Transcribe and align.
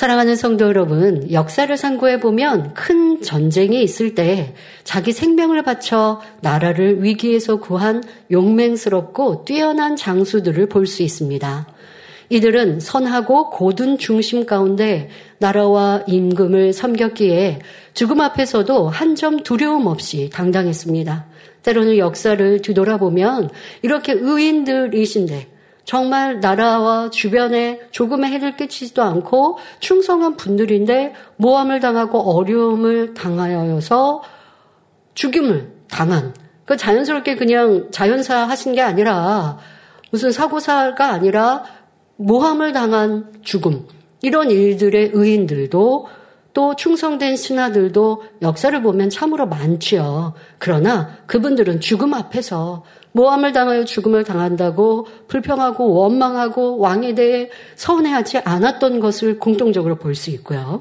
사랑하는 0.00 0.34
성도 0.34 0.64
여러분, 0.64 1.30
역사를 1.30 1.76
상고해 1.76 2.20
보면 2.20 2.72
큰 2.72 3.20
전쟁이 3.20 3.82
있을 3.82 4.14
때 4.14 4.54
자기 4.82 5.12
생명을 5.12 5.62
바쳐 5.62 6.22
나라를 6.40 7.04
위기에서 7.04 7.56
구한 7.56 8.02
용맹스럽고 8.30 9.44
뛰어난 9.44 9.96
장수들을 9.96 10.70
볼 10.70 10.86
수 10.86 11.02
있습니다. 11.02 11.66
이들은 12.30 12.80
선하고 12.80 13.50
고든 13.50 13.98
중심 13.98 14.46
가운데 14.46 15.10
나라와 15.36 16.02
임금을 16.06 16.72
섬겼기에 16.72 17.58
죽음 17.92 18.22
앞에서도 18.22 18.88
한 18.88 19.14
점 19.16 19.42
두려움 19.42 19.86
없이 19.86 20.30
당당했습니다. 20.32 21.26
때로는 21.62 21.98
역사를 21.98 22.62
뒤돌아보면 22.62 23.50
이렇게 23.82 24.14
의인들이신데 24.14 25.49
정말 25.84 26.40
나라와 26.40 27.10
주변에 27.10 27.80
조금의 27.90 28.30
해를 28.30 28.56
끼치지도 28.56 29.02
않고 29.02 29.58
충성한 29.80 30.36
분들인데 30.36 31.14
모함을 31.36 31.80
당하고 31.80 32.20
어려움을 32.36 33.14
당하여서 33.14 34.22
죽임을 35.14 35.72
당한 35.90 36.34
그 36.64 36.76
자연스럽게 36.76 37.36
그냥 37.36 37.88
자연사 37.90 38.48
하신 38.48 38.74
게 38.74 38.80
아니라 38.80 39.58
무슨 40.10 40.30
사고사가 40.30 41.10
아니라 41.10 41.64
모함을 42.16 42.72
당한 42.72 43.32
죽음 43.42 43.86
이런 44.22 44.50
일들의 44.50 45.10
의인들도 45.12 46.06
또 46.52 46.76
충성된 46.76 47.36
신하들도 47.36 48.22
역사를 48.42 48.82
보면 48.82 49.08
참으로 49.08 49.46
많지요. 49.46 50.34
그러나 50.58 51.16
그분들은 51.26 51.80
죽음 51.80 52.12
앞에서 52.14 52.84
모함을 53.12 53.52
당하여 53.52 53.84
죽음을 53.84 54.24
당한다고 54.24 55.06
불평하고 55.28 55.92
원망하고 55.94 56.78
왕에 56.78 57.14
대해 57.14 57.50
서운해하지 57.76 58.38
않았던 58.38 59.00
것을 59.00 59.38
공통적으로 59.38 59.96
볼 59.96 60.14
수 60.14 60.30
있고요. 60.30 60.80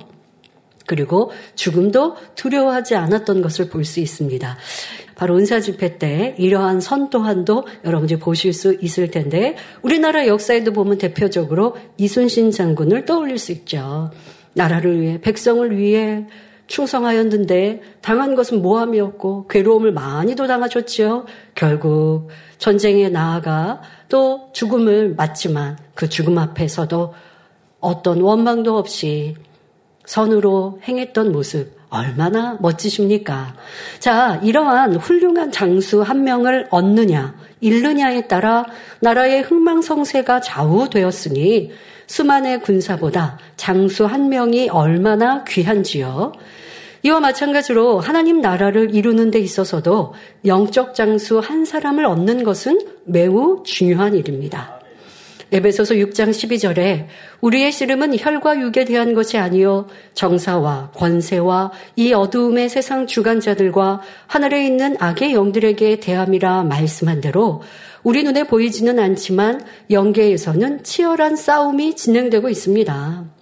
그리고 0.85 1.31
죽음도 1.55 2.15
두려워하지 2.35 2.95
않았던 2.95 3.41
것을 3.43 3.69
볼 3.69 3.85
수 3.85 3.99
있습니다. 3.99 4.57
바로 5.15 5.37
은사 5.37 5.59
집회 5.59 5.97
때 5.97 6.33
이러한 6.39 6.79
선 6.81 7.09
또한도 7.09 7.67
여러분들이 7.83 8.19
보실 8.19 8.53
수 8.53 8.75
있을 8.81 9.11
텐데 9.11 9.55
우리나라 9.81 10.25
역사에도 10.27 10.71
보면 10.71 10.97
대표적으로 10.97 11.75
이순신 11.97 12.51
장군을 12.51 13.05
떠올릴 13.05 13.37
수 13.37 13.51
있죠. 13.51 14.11
나라를 14.53 15.01
위해 15.01 15.19
백성을 15.21 15.77
위해 15.77 16.25
충성하였는데 16.69 17.81
당한 18.01 18.35
것은 18.35 18.61
모함이었고 18.61 19.47
괴로움을 19.47 19.91
많이도 19.91 20.47
당하셨지요. 20.47 21.25
결국 21.55 22.29
전쟁에 22.57 23.09
나아가 23.09 23.81
또 24.07 24.49
죽음을 24.53 25.15
맞지만 25.15 25.77
그 25.95 26.07
죽음 26.07 26.37
앞에서도 26.37 27.13
어떤 27.79 28.21
원망도 28.21 28.77
없이 28.77 29.35
선으로 30.05 30.79
행했던 30.87 31.31
모습 31.31 31.77
얼마나 31.89 32.57
멋지십니까? 32.61 33.55
자, 33.99 34.39
이러한 34.43 34.95
훌륭한 34.95 35.51
장수 35.51 36.03
한 36.03 36.23
명을 36.23 36.67
얻느냐, 36.69 37.35
잃느냐에 37.61 38.27
따라 38.27 38.65
나라의 38.99 39.41
흥망성쇠가 39.41 40.41
좌우되었으니 40.41 41.71
수만의 42.05 42.61
군사보다 42.61 43.39
장수 43.55 44.05
한 44.05 44.29
명이 44.29 44.69
얼마나 44.69 45.43
귀한지요. 45.45 46.33
이와 47.03 47.19
마찬가지로 47.19 47.99
하나님 47.99 48.41
나라를 48.41 48.93
이루는 48.93 49.31
데 49.31 49.39
있어서도 49.39 50.13
영적 50.45 50.95
장수 50.95 51.39
한 51.39 51.65
사람을 51.65 52.05
얻는 52.05 52.43
것은 52.43 52.79
매우 53.05 53.63
중요한 53.65 54.15
일입니다. 54.15 54.79
에베소서 55.51 55.95
6장 55.95 56.29
12절에 56.29 57.07
우리의 57.41 57.71
씨름은 57.71 58.19
혈과 58.19 58.59
육에 58.59 58.85
대한 58.85 59.13
것이 59.15 59.37
아니요 59.39 59.87
정사와 60.13 60.91
권세와 60.95 61.71
이 61.95 62.13
어두움의 62.13 62.69
세상 62.69 63.07
주관자들과 63.07 64.01
하늘에 64.27 64.65
있는 64.65 64.95
악의 64.99 65.33
영들에게 65.33 66.01
대함이라 66.01 66.63
말씀한 66.65 67.21
대로 67.21 67.63
우리 68.03 68.23
눈에 68.23 68.43
보이지는 68.43 68.99
않지만 68.99 69.65
영계에서는 69.89 70.83
치열한 70.83 71.35
싸움이 71.35 71.95
진행되고 71.95 72.47
있습니다. 72.49 73.38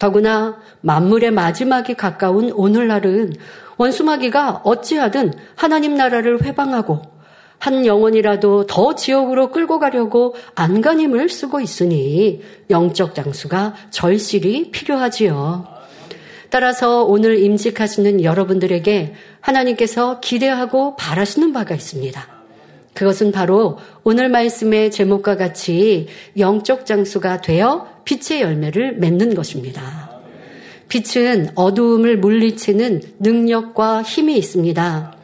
더구나 0.00 0.58
만물의 0.80 1.30
마지막이 1.30 1.94
가까운 1.94 2.50
오늘날은 2.50 3.34
원수마귀가 3.76 4.62
어찌하든 4.64 5.34
하나님 5.54 5.94
나라를 5.94 6.42
회방하고 6.42 7.02
한 7.58 7.84
영혼이라도 7.84 8.66
더 8.66 8.94
지옥으로 8.94 9.50
끌고 9.50 9.78
가려고 9.78 10.34
안간힘을 10.54 11.28
쓰고 11.28 11.60
있으니 11.60 12.42
영적 12.70 13.14
장수가 13.14 13.74
절실히 13.90 14.70
필요하지요. 14.70 15.68
따라서 16.48 17.04
오늘 17.04 17.38
임직하시는 17.38 18.24
여러분들에게 18.24 19.14
하나님께서 19.42 20.20
기대하고 20.20 20.96
바라시는 20.96 21.52
바가 21.52 21.74
있습니다. 21.74 22.39
그것은 22.94 23.32
바로 23.32 23.78
오늘 24.04 24.28
말씀의 24.28 24.90
제목과 24.90 25.36
같이 25.36 26.08
영적 26.38 26.86
장수가 26.86 27.40
되어 27.40 27.88
빛의 28.04 28.42
열매를 28.42 28.96
맺는 28.96 29.34
것입니다. 29.34 30.10
빛은 30.88 31.50
어두움을 31.54 32.18
물리치는 32.18 33.00
능력과 33.20 34.02
힘이 34.02 34.36
있습니다. 34.36 35.14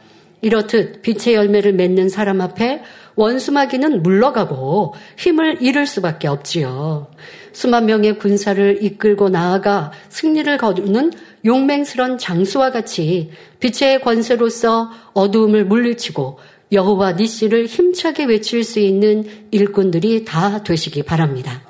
이렇듯 0.41 1.01
빛의 1.01 1.35
열매를 1.35 1.73
맺는 1.73 2.09
사람 2.09 2.41
앞에 2.41 2.81
원수마귀는 3.15 4.03
물러가고 4.03 4.93
힘을 5.17 5.61
잃을 5.61 5.87
수밖에 5.87 6.27
없지요. 6.27 7.07
수만 7.51 7.87
명의 7.87 8.19
군사를 8.19 8.83
이끌고 8.83 9.29
나아가 9.29 9.91
승리를 10.09 10.55
거두는 10.57 11.11
용맹스런 11.43 12.19
장수와 12.19 12.71
같이 12.71 13.31
빛의 13.59 14.01
권세로서 14.01 14.91
어두움을 15.13 15.65
물리치고 15.65 16.37
여호와 16.71 17.13
니시를 17.13 17.65
힘차게 17.65 18.25
외칠 18.25 18.63
수 18.63 18.79
있는 18.79 19.25
일꾼들이 19.51 20.25
다 20.25 20.63
되시기 20.63 21.03
바랍니다. 21.03 21.61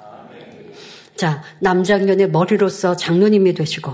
자, 1.15 1.43
남장년의 1.59 2.29
머리로서 2.29 2.95
장로님이 2.95 3.53
되시고 3.53 3.91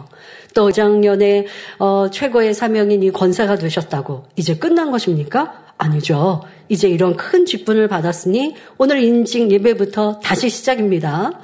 또 0.53 0.71
장년의 0.71 1.47
어, 1.79 2.09
최고의 2.11 2.53
사명인 2.53 3.01
이 3.03 3.11
권사가 3.11 3.57
되셨다고 3.57 4.25
이제 4.35 4.55
끝난 4.55 4.91
것입니까? 4.91 5.63
아니죠. 5.77 6.41
이제 6.69 6.87
이런 6.87 7.15
큰 7.15 7.45
직분을 7.45 7.87
받았으니 7.87 8.55
오늘 8.77 9.01
인직 9.03 9.51
예배부터 9.51 10.19
다시 10.19 10.49
시작입니다. 10.49 11.39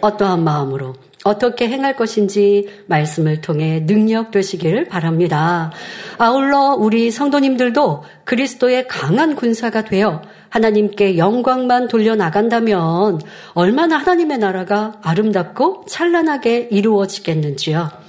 어떠한 0.00 0.44
마음으로 0.44 0.94
어떻게 1.24 1.68
행할 1.68 1.96
것인지 1.96 2.68
말씀을 2.86 3.40
통해 3.40 3.84
능력 3.84 4.30
되시기를 4.30 4.84
바랍니다. 4.86 5.72
아울러 6.16 6.76
우리 6.78 7.10
성도님들도 7.10 8.04
그리스도의 8.24 8.86
강한 8.88 9.34
군사가 9.34 9.84
되어 9.84 10.22
하나님께 10.48 11.18
영광만 11.18 11.88
돌려나간다면 11.88 13.20
얼마나 13.52 13.96
하나님의 13.96 14.38
나라가 14.38 14.94
아름답고 15.02 15.84
찬란하게 15.86 16.68
이루어지겠는지요. 16.70 18.07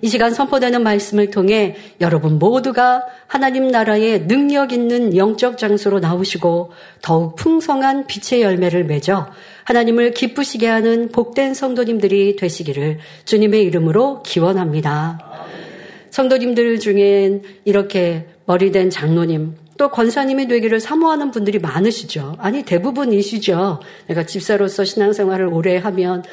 이 0.00 0.08
시간 0.08 0.32
선포되는 0.32 0.82
말씀을 0.82 1.30
통해 1.30 1.76
여러분 2.00 2.38
모두가 2.38 3.04
하나님 3.26 3.68
나라의 3.68 4.28
능력 4.28 4.72
있는 4.72 5.16
영적 5.16 5.58
장소로 5.58 5.98
나오시고 5.98 6.72
더욱 7.02 7.36
풍성한 7.36 8.06
빛의 8.06 8.42
열매를 8.42 8.84
맺어 8.84 9.26
하나님을 9.64 10.12
기쁘시게 10.12 10.66
하는 10.66 11.08
복된 11.10 11.54
성도님들이 11.54 12.36
되시기를 12.36 12.98
주님의 13.24 13.64
이름으로 13.64 14.22
기원합니다. 14.22 15.18
성도님들 16.10 16.80
중엔 16.80 17.42
이렇게 17.64 18.26
머리된 18.46 18.88
장로님, 18.88 19.56
또 19.78 19.90
권사님이 19.90 20.48
되기를 20.48 20.80
사모하는 20.80 21.30
분들이 21.30 21.58
많으시죠. 21.58 22.34
아니 22.38 22.64
대부분이시죠. 22.64 23.80
내가 24.08 24.26
집사로서 24.26 24.84
신앙생활을 24.84 25.46
오래 25.46 25.76
하면 25.76 26.24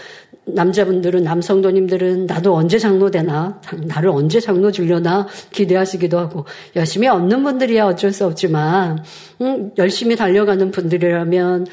남자분들은 0.47 1.23
남성도님들은 1.23 2.27
나도 2.27 2.55
언제 2.55 2.77
장로 2.77 3.09
되나 3.09 3.59
나를 3.87 4.09
언제 4.09 4.39
장로 4.39 4.71
주려나 4.71 5.27
기대하시기도 5.51 6.19
하고 6.19 6.45
열심히 6.75 7.07
얻는 7.07 7.43
분들이야 7.43 7.85
어쩔 7.85 8.11
수 8.11 8.25
없지만 8.25 9.03
음, 9.41 9.71
열심히 9.77 10.15
달려가는 10.15 10.69
분들이라면 10.71 11.65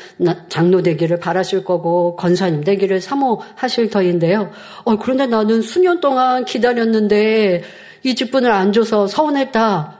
장로 0.48 0.82
되기를 0.82 1.18
바라실 1.18 1.64
거고 1.64 2.16
권사님 2.16 2.64
되기를 2.64 3.00
사모하실 3.00 3.90
터인데요. 3.90 4.50
어, 4.84 4.96
그런데 4.96 5.26
나는 5.26 5.60
수년 5.60 6.00
동안 6.00 6.44
기다렸는데 6.44 7.62
이 8.04 8.14
직분을 8.14 8.50
안 8.50 8.72
줘서 8.72 9.06
서운했다. 9.06 9.98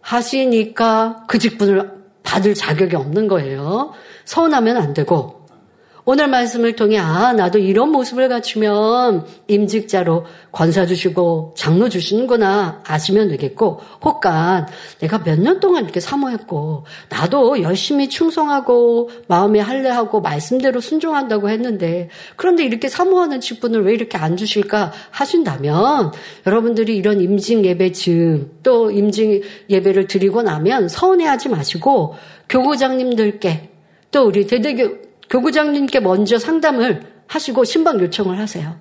하시니까 0.00 1.24
그 1.28 1.38
직분을 1.38 1.90
받을 2.22 2.54
자격이 2.54 2.96
없는 2.96 3.28
거예요. 3.28 3.92
서운하면 4.24 4.76
안 4.76 4.94
되고 4.94 5.37
오늘 6.10 6.26
말씀을 6.26 6.74
통해 6.74 6.96
아 6.96 7.34
나도 7.34 7.58
이런 7.58 7.92
모습을 7.92 8.30
갖추면 8.30 9.26
임직자로 9.46 10.24
권사 10.52 10.86
주시고 10.86 11.52
장로 11.54 11.90
주시는구나 11.90 12.82
아시면 12.86 13.28
되겠고 13.28 13.80
혹간 14.02 14.66
내가 15.00 15.22
몇 15.22 15.38
년 15.38 15.60
동안 15.60 15.84
이렇게 15.84 16.00
사모했고 16.00 16.86
나도 17.10 17.60
열심히 17.60 18.08
충성하고 18.08 19.10
마음에 19.26 19.60
할례하고 19.60 20.22
말씀대로 20.22 20.80
순종한다고 20.80 21.50
했는데 21.50 22.08
그런데 22.36 22.64
이렇게 22.64 22.88
사모하는 22.88 23.42
직분을 23.42 23.84
왜 23.84 23.92
이렇게 23.92 24.16
안 24.16 24.38
주실까 24.38 24.92
하신다면 25.10 26.12
여러분들이 26.46 26.96
이런 26.96 27.20
임직 27.20 27.66
예배 27.66 27.92
즈또 27.92 28.90
임직 28.90 29.42
예배를 29.68 30.06
드리고 30.06 30.40
나면 30.40 30.88
서운해하지 30.88 31.50
마시고 31.50 32.14
교구장님들께 32.48 33.68
또 34.10 34.24
우리 34.24 34.46
대대교 34.46 35.07
교구장님께 35.30 36.00
먼저 36.00 36.38
상담을 36.38 37.02
하시고 37.26 37.64
신방 37.64 38.00
요청을 38.00 38.38
하세요. 38.38 38.76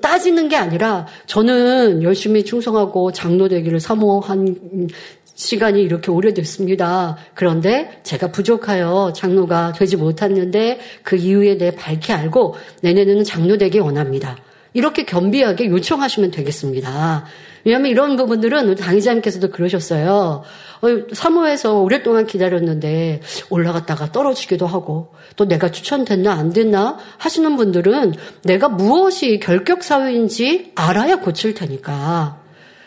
따지는 0.00 0.48
게 0.48 0.56
아니라 0.56 1.06
저는 1.26 2.02
열심히 2.02 2.44
충성하고 2.44 3.12
장로 3.12 3.48
되기를 3.48 3.78
사모한 3.80 4.88
시간이 5.36 5.82
이렇게 5.82 6.10
오래됐습니다. 6.10 7.16
그런데 7.34 8.00
제가 8.02 8.30
부족하여 8.30 9.12
장로가 9.14 9.72
되지 9.72 9.96
못했는데 9.96 10.80
그 11.02 11.16
이유에 11.16 11.58
대해 11.58 11.72
밝히 11.72 12.12
알고 12.12 12.56
내년에는 12.82 13.24
장로 13.24 13.56
되기 13.58 13.78
원합니다. 13.78 14.36
이렇게 14.72 15.04
겸비하게 15.04 15.66
요청하시면 15.66 16.30
되겠습니다. 16.30 17.24
왜냐하면 17.64 17.90
이런 17.90 18.16
부분들은 18.16 18.74
당의자님께서도 18.76 19.50
그러셨어요. 19.50 20.42
어, 20.82 20.88
사모해서 21.12 21.80
오랫동안 21.80 22.26
기다렸는데 22.26 23.22
올라갔다가 23.48 24.12
떨어지기도 24.12 24.66
하고 24.66 25.14
또 25.36 25.46
내가 25.46 25.70
추천됐나 25.70 26.32
안 26.32 26.52
됐나 26.52 26.98
하시는 27.16 27.56
분들은 27.56 28.14
내가 28.42 28.68
무엇이 28.68 29.40
결격 29.40 29.82
사유인지 29.82 30.72
알아야 30.74 31.16
고칠 31.16 31.54
테니까. 31.54 32.38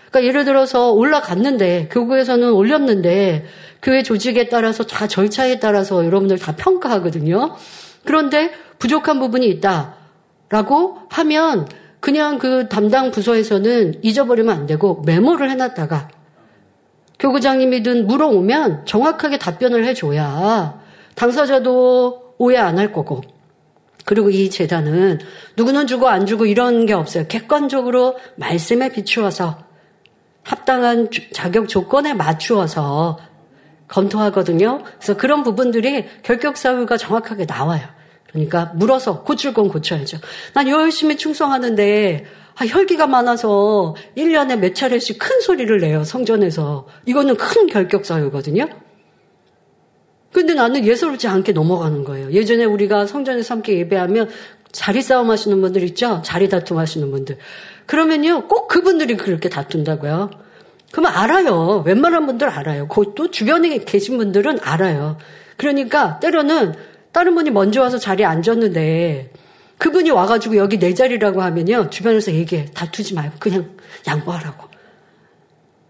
그러니까 0.09 0.27
예를 0.29 0.45
들어서 0.45 0.91
올라갔는데 0.91 1.89
교구에서는 1.91 2.51
올렸는데 2.51 3.45
교회 3.81 4.03
조직에 4.03 4.49
따라서 4.49 4.83
다 4.83 5.07
절차에 5.07 5.59
따라서 5.59 6.05
여러분들 6.05 6.37
다 6.39 6.55
평가하거든요. 6.55 7.55
그런데 8.05 8.51
부족한 8.79 9.19
부분이 9.19 9.47
있다라고 9.47 10.97
하면 11.09 11.67
그냥 11.99 12.37
그 12.37 12.67
담당 12.69 13.11
부서에서는 13.11 13.99
잊어버리면 14.03 14.55
안 14.55 14.65
되고 14.67 15.01
메모를 15.05 15.49
해놨다가 15.51 16.09
교구장님이든 17.19 18.07
물어오면 18.07 18.85
정확하게 18.85 19.39
답변을 19.39 19.85
해줘야 19.85 20.79
당사자도 21.15 22.35
오해 22.37 22.57
안 22.57 22.77
할 22.77 22.93
거고 22.93 23.21
그리고 24.05 24.29
이 24.29 24.49
재단은 24.49 25.19
누구는 25.57 25.85
주고 25.87 26.07
안 26.07 26.25
주고 26.25 26.45
이런 26.45 26.85
게 26.85 26.93
없어요. 26.93 27.25
객관적으로 27.27 28.17
말씀에 28.35 28.89
비추어서 28.89 29.57
합당한 30.43 31.09
자격 31.33 31.67
조건에 31.67 32.13
맞추어서 32.13 33.19
검토하거든요. 33.89 34.83
그래서 34.95 35.17
그런 35.17 35.43
부분들이 35.43 36.05
결격 36.23 36.55
사유가 36.55 36.95
정확하게 36.95 37.45
나와요. 37.45 37.81
그러니까 38.29 38.71
물어서 38.75 39.23
고칠 39.23 39.53
건 39.53 39.67
고쳐야죠. 39.69 40.17
난 40.53 40.67
열심히 40.67 41.17
충성하는데 41.17 42.25
아, 42.59 42.65
혈기가 42.65 43.05
많아서 43.05 43.95
1년에 44.17 44.57
몇 44.57 44.73
차례씩 44.73 45.19
큰 45.19 45.41
소리를 45.41 45.79
내요, 45.79 46.03
성전에서. 46.03 46.87
이거는 47.05 47.37
큰 47.37 47.67
결격 47.67 48.03
사유거든요. 48.03 48.67
근데 50.31 50.55
나는 50.55 50.83
예사롭지 50.83 51.27
않게 51.27 51.51
넘어가는 51.51 52.03
거예요. 52.03 52.31
예전에 52.31 52.65
우리가 52.65 53.05
성전에서 53.05 53.55
함께 53.55 53.77
예배하면 53.77 54.29
자리 54.71 55.01
싸움 55.01 55.29
하시는 55.29 55.59
분들 55.61 55.83
있죠? 55.83 56.21
자리 56.23 56.49
다툼 56.49 56.79
하시는 56.79 57.09
분들. 57.11 57.37
그러면요, 57.85 58.47
꼭 58.47 58.67
그분들이 58.67 59.17
그렇게 59.17 59.49
다툰다고요. 59.49 60.31
그러면 60.91 61.11
알아요. 61.15 61.83
웬만한 61.85 62.25
분들 62.25 62.49
알아요. 62.49 62.87
또 63.15 63.29
주변에 63.29 63.77
계신 63.79 64.17
분들은 64.17 64.59
알아요. 64.61 65.17
그러니까 65.57 66.19
때로는 66.19 66.73
다른 67.17 67.33
분이 67.33 67.49
먼저 67.49 67.81
와서 67.81 67.97
자리에 67.97 68.27
앉았는데 68.27 69.31
그분이 69.79 70.11
와가지고 70.11 70.55
여기 70.57 70.77
내 70.77 70.93
자리라고 70.93 71.41
하면요. 71.41 71.89
주변에서 71.89 72.31
얘기해. 72.31 72.65
다투지 72.75 73.15
말고 73.15 73.37
그냥 73.39 73.75
양보하라고. 74.07 74.67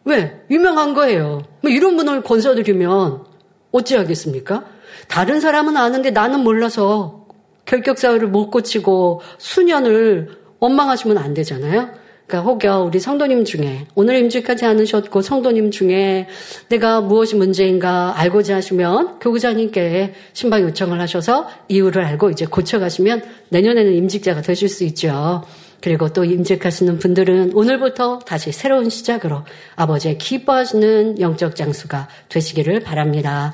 왜? 0.06 0.39
유명한 0.50 0.94
거예요. 0.94 1.44
뭐 1.59 1.69
이런 1.69 1.97
분을 1.97 2.21
건서드리면 2.21 3.25
어찌하겠습니까? 3.74 4.63
다른 5.09 5.41
사람은 5.41 5.75
아는데 5.75 6.12
나는 6.12 6.45
몰라서 6.45 7.27
결격사유를 7.65 8.30
못 8.30 8.50
고치고 8.50 9.19
수년을 9.38 10.30
원망하시면 10.59 11.18
안 11.18 11.33
되잖아요. 11.33 11.89
그러니까 12.27 12.51
혹여 12.51 12.83
우리 12.83 13.00
성도님 13.00 13.45
중에 13.45 13.88
오늘 13.95 14.19
임직하지 14.19 14.65
않으셨고 14.65 15.21
성도님 15.21 15.71
중에 15.71 16.27
내가 16.68 17.00
무엇이 17.00 17.35
문제인가 17.35 18.13
알고자 18.18 18.57
하시면 18.57 19.19
교구장님께 19.19 20.13
신방 20.33 20.62
요청을 20.63 21.00
하셔서 21.00 21.47
이유를 21.69 22.03
알고 22.03 22.29
이제 22.31 22.45
고쳐가시면 22.45 23.24
내년에는 23.50 23.94
임직자가 23.94 24.41
되실 24.41 24.68
수 24.68 24.83
있죠. 24.83 25.45
그리고 25.79 26.09
또 26.09 26.25
임직하시는 26.25 27.00
분들은 27.00 27.53
오늘부터 27.53 28.19
다시 28.19 28.51
새로운 28.51 28.89
시작으로 28.89 29.44
아버지의 29.75 30.18
기뻐하시는 30.18 31.21
영적 31.21 31.56
장수가 31.56 32.09
되시기를 32.27 32.81
바랍니다. 32.81 33.53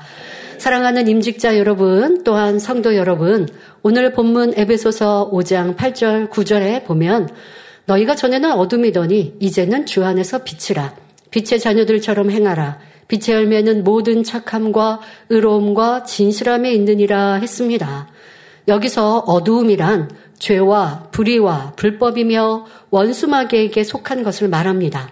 사랑하는 0.58 1.08
임직자 1.10 1.58
여러분, 1.60 2.24
또한 2.24 2.58
성도 2.58 2.96
여러분, 2.96 3.50
오늘 3.81 4.14
본문 4.14 4.54
에베소서 4.56 5.30
5장 5.31 5.76
8절, 5.76 6.30
9절에 6.30 6.86
보면 6.86 7.28
너희가 7.85 8.15
전에는 8.15 8.51
어둠이더니 8.53 9.35
이제는 9.39 9.85
주 9.85 10.03
안에서 10.06 10.44
빛이라. 10.44 10.95
빛의 11.31 11.59
자녀들처럼 11.59 12.31
행하라. 12.31 12.80
빛의 13.07 13.35
열매는 13.35 13.83
모든 13.83 14.24
착함과 14.24 15.01
의로움과 15.30 16.03
진실함에 16.03 16.74
있느니라 16.74 17.35
했습니다. 17.35 18.07
여기서 18.68 19.19
어두움이란 19.19 20.09
죄와 20.39 21.09
불의와 21.12 21.74
불법이며 21.75 22.65
원수마귀에게 22.89 23.83
속한 23.83 24.24
것을 24.24 24.47
말합니다. 24.47 25.09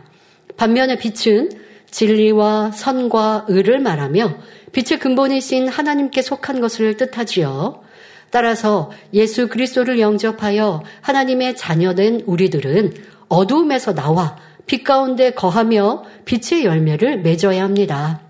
반면에 0.58 0.98
빛은 0.98 1.52
진리와 1.90 2.72
선과 2.72 3.46
의를 3.50 3.80
말하며 3.80 4.38
빛의 4.72 5.00
근본이신 5.00 5.68
하나님께 5.68 6.22
속한 6.22 6.62
것을 6.62 6.96
뜻하지요. 6.96 7.82
따라서 8.32 8.92
예수 9.14 9.48
그리스도를 9.48 10.00
영접하여 10.00 10.84
하나님의 11.02 11.56
자녀된 11.58 12.24
우리들은 12.26 12.94
어두움에서 13.28 13.94
나와 13.94 14.38
빛 14.66 14.84
가운데 14.84 15.32
거하며 15.32 16.04
빛의 16.26 16.66
열매를 16.66 17.20
맺어야 17.22 17.64
합니다. 17.64 18.22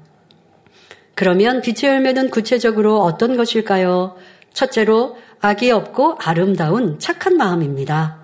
그러면 1.14 1.62
빛의 1.62 1.94
열매는 1.94 2.32
구체적으로 2.32 3.02
어떤 3.02 3.38
것일까요? 3.38 4.16
첫째로 4.54 5.18
악이 5.40 5.72
없고 5.72 6.18
아름다운 6.20 7.00
착한 7.00 7.38
마음입니다. 7.38 8.22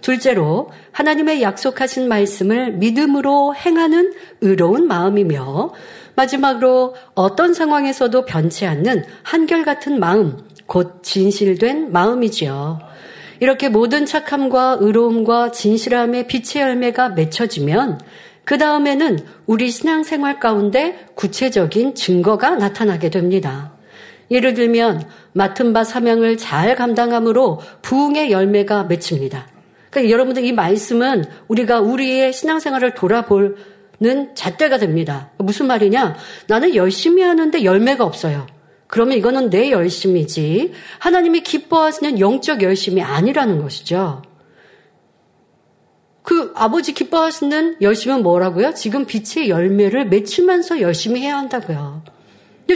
둘째로 0.00 0.70
하나님의 0.92 1.42
약속하신 1.42 2.08
말씀을 2.08 2.72
믿음으로 2.72 3.54
행하는 3.54 4.14
의로운 4.40 4.86
마음이며 4.86 5.72
마지막으로 6.14 6.94
어떤 7.14 7.54
상황에서도 7.54 8.24
변치 8.24 8.66
않는 8.66 9.04
한결같은 9.22 10.00
마음, 10.00 10.38
곧 10.70 11.02
진실된 11.02 11.90
마음이지요. 11.90 12.78
이렇게 13.40 13.68
모든 13.68 14.06
착함과 14.06 14.76
의로움과 14.78 15.50
진실함의 15.50 16.28
빛의 16.28 16.62
열매가 16.62 17.08
맺혀지면 17.08 18.00
그 18.44 18.56
다음에는 18.56 19.18
우리 19.46 19.68
신앙생활 19.68 20.38
가운데 20.38 21.06
구체적인 21.16 21.96
증거가 21.96 22.54
나타나게 22.54 23.10
됩니다. 23.10 23.72
예를 24.30 24.54
들면 24.54 25.02
맡은 25.32 25.72
바 25.72 25.82
사명을 25.82 26.36
잘 26.36 26.76
감당함으로 26.76 27.60
부흥의 27.82 28.30
열매가 28.30 28.84
맺힙니다. 28.84 29.48
그러니까 29.90 30.12
여러분들 30.12 30.44
이 30.44 30.52
말씀은 30.52 31.24
우리가 31.48 31.80
우리의 31.80 32.32
신앙생활을 32.32 32.94
돌아보는 32.94 34.36
잣대가 34.36 34.78
됩니다. 34.78 35.30
무슨 35.38 35.66
말이냐? 35.66 36.14
나는 36.46 36.76
열심히 36.76 37.24
하는데 37.24 37.64
열매가 37.64 38.04
없어요. 38.04 38.59
그러면 38.90 39.18
이거는 39.18 39.50
내 39.50 39.70
열심이지 39.70 40.72
하나님이 40.98 41.42
기뻐하시는 41.42 42.18
영적 42.18 42.62
열심이 42.62 43.00
아니라는 43.02 43.62
것이죠. 43.62 44.22
그 46.22 46.52
아버지 46.54 46.92
기뻐하시는 46.92 47.76
열심은 47.80 48.22
뭐라고요? 48.22 48.74
지금 48.74 49.06
빛의 49.06 49.48
열매를 49.48 50.08
맺히면서 50.08 50.80
열심히 50.80 51.22
해야 51.22 51.38
한다고요. 51.38 52.02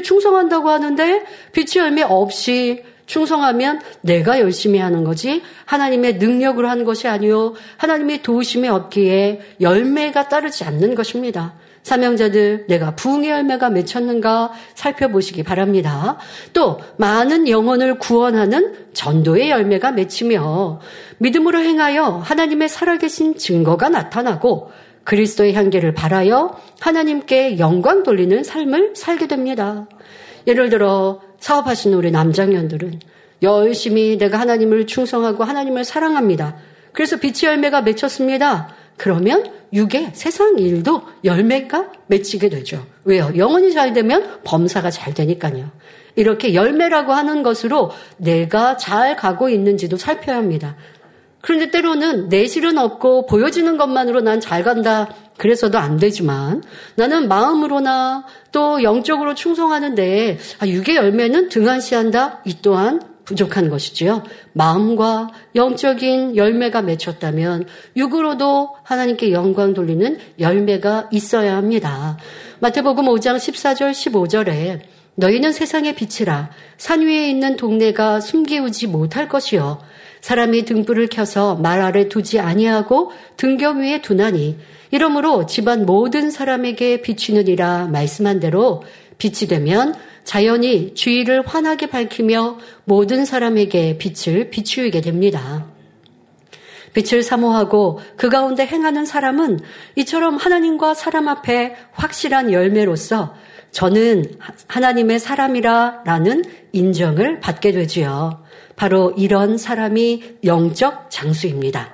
충성한다고 0.02 0.70
하는데 0.70 1.24
빛의 1.52 1.84
열매 1.84 2.02
없이 2.02 2.82
충성하면 3.06 3.80
내가 4.00 4.40
열심히 4.40 4.78
하는 4.78 5.04
거지 5.04 5.42
하나님의 5.66 6.16
능력으로 6.16 6.68
하는 6.68 6.84
것이 6.84 7.06
아니요 7.06 7.54
하나님의 7.76 8.22
도우심이 8.22 8.68
없기에 8.68 9.56
열매가 9.60 10.28
따르지 10.28 10.64
않는 10.64 10.94
것입니다. 10.94 11.54
사명자들 11.84 12.64
내가 12.66 12.96
부흥의 12.96 13.30
열매가 13.30 13.70
맺혔는가 13.70 14.52
살펴보시기 14.74 15.42
바랍니다. 15.44 16.16
또 16.52 16.80
많은 16.96 17.48
영혼을 17.48 17.98
구원하는 17.98 18.74
전도의 18.94 19.50
열매가 19.50 19.92
맺히며 19.92 20.80
믿음으로 21.18 21.60
행하여 21.60 22.22
하나님의 22.24 22.68
살아계신 22.68 23.36
증거가 23.36 23.90
나타나고 23.90 24.72
그리스도의 25.04 25.52
향기를 25.52 25.92
발하여 25.92 26.58
하나님께 26.80 27.58
영광 27.58 28.02
돌리는 28.02 28.42
삶을 28.42 28.94
살게 28.96 29.28
됩니다. 29.28 29.86
예를 30.46 30.70
들어 30.70 31.20
사업하시는 31.38 31.96
우리 31.96 32.10
남장년들은 32.10 33.00
열심히 33.42 34.16
내가 34.16 34.40
하나님을 34.40 34.86
충성하고 34.86 35.44
하나님을 35.44 35.84
사랑합니다. 35.84 36.56
그래서 36.92 37.18
빛의 37.18 37.50
열매가 37.50 37.82
맺혔습니다. 37.82 38.74
그러면 38.96 39.44
육의 39.72 40.10
세상 40.14 40.58
일도 40.58 41.02
열매가 41.24 41.92
맺히게 42.06 42.48
되죠. 42.48 42.86
왜요? 43.04 43.32
영혼이 43.36 43.72
잘 43.72 43.92
되면 43.92 44.40
범사가 44.44 44.90
잘 44.90 45.14
되니까요. 45.14 45.70
이렇게 46.16 46.54
열매라고 46.54 47.12
하는 47.12 47.42
것으로 47.42 47.90
내가 48.18 48.76
잘 48.76 49.16
가고 49.16 49.48
있는지도 49.48 49.96
살펴야 49.96 50.36
합니다. 50.36 50.76
그런데 51.40 51.70
때로는 51.70 52.28
내실은 52.30 52.78
없고 52.78 53.26
보여지는 53.26 53.76
것만으로 53.76 54.20
난 54.22 54.40
잘 54.40 54.62
간다. 54.62 55.08
그래서도 55.36 55.78
안 55.78 55.98
되지만 55.98 56.62
나는 56.94 57.28
마음으로나 57.28 58.24
또 58.52 58.82
영적으로 58.82 59.34
충성하는데 59.34 60.38
아, 60.60 60.66
육의 60.66 60.96
열매는 60.96 61.48
등한시한다. 61.48 62.40
이 62.46 62.58
또한 62.62 63.00
부족한 63.24 63.68
것이지요. 63.68 64.22
마음과 64.52 65.30
영적인 65.54 66.36
열매가 66.36 66.82
맺혔다면 66.82 67.66
육으로도 67.96 68.76
하나님께 68.82 69.32
영광 69.32 69.74
돌리는 69.74 70.18
열매가 70.38 71.08
있어야 71.12 71.56
합니다. 71.56 72.18
마태복음 72.60 73.06
5장 73.06 73.36
14절 73.36 73.92
15절에 73.92 74.80
너희는 75.16 75.52
세상의 75.52 75.94
빛이라 75.94 76.50
산 76.76 77.02
위에 77.02 77.28
있는 77.28 77.56
동네가 77.56 78.20
숨기우지 78.20 78.88
못할 78.88 79.28
것이요 79.28 79.78
사람이 80.20 80.64
등불을 80.64 81.08
켜서 81.08 81.54
말 81.54 81.80
아래 81.80 82.08
두지 82.08 82.40
아니하고 82.40 83.12
등경 83.36 83.82
위에 83.82 84.00
두나니 84.00 84.58
이러므로 84.90 85.46
집안 85.46 85.86
모든 85.86 86.30
사람에게 86.30 87.02
비치느니라 87.02 87.88
말씀한 87.88 88.40
대로 88.40 88.82
빛이 89.18 89.48
되면 89.48 89.94
자연이 90.24 90.94
주위를 90.94 91.46
환하게 91.46 91.86
밝히며 91.88 92.58
모든 92.84 93.24
사람에게 93.24 93.98
빛을 93.98 94.50
비추게 94.50 95.00
됩니다. 95.00 95.66
빛을 96.94 97.22
사모하고 97.22 98.00
그 98.16 98.28
가운데 98.28 98.66
행하는 98.66 99.04
사람은 99.04 99.60
이처럼 99.96 100.36
하나님과 100.36 100.94
사람 100.94 101.28
앞에 101.28 101.76
확실한 101.92 102.52
열매로서 102.52 103.34
저는 103.72 104.36
하나님의 104.68 105.18
사람이라 105.18 106.02
라는 106.04 106.44
인정을 106.72 107.40
받게 107.40 107.72
되지요. 107.72 108.44
바로 108.76 109.12
이런 109.16 109.58
사람이 109.58 110.36
영적 110.44 111.10
장수입니다. 111.10 111.92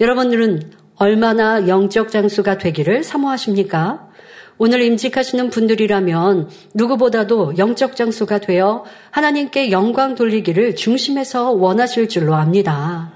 여러분들은 0.00 0.72
얼마나 0.96 1.66
영적 1.66 2.10
장수가 2.10 2.58
되기를 2.58 3.02
사모하십니까? 3.02 4.08
오늘 4.56 4.82
임직하시는 4.82 5.50
분들이라면 5.50 6.48
누구보다도 6.74 7.58
영적 7.58 7.96
장수가 7.96 8.38
되어 8.38 8.84
하나님께 9.10 9.72
영광 9.72 10.14
돌리기를 10.14 10.76
중심에서 10.76 11.50
원하실 11.50 12.08
줄로 12.08 12.34
압니다. 12.34 13.12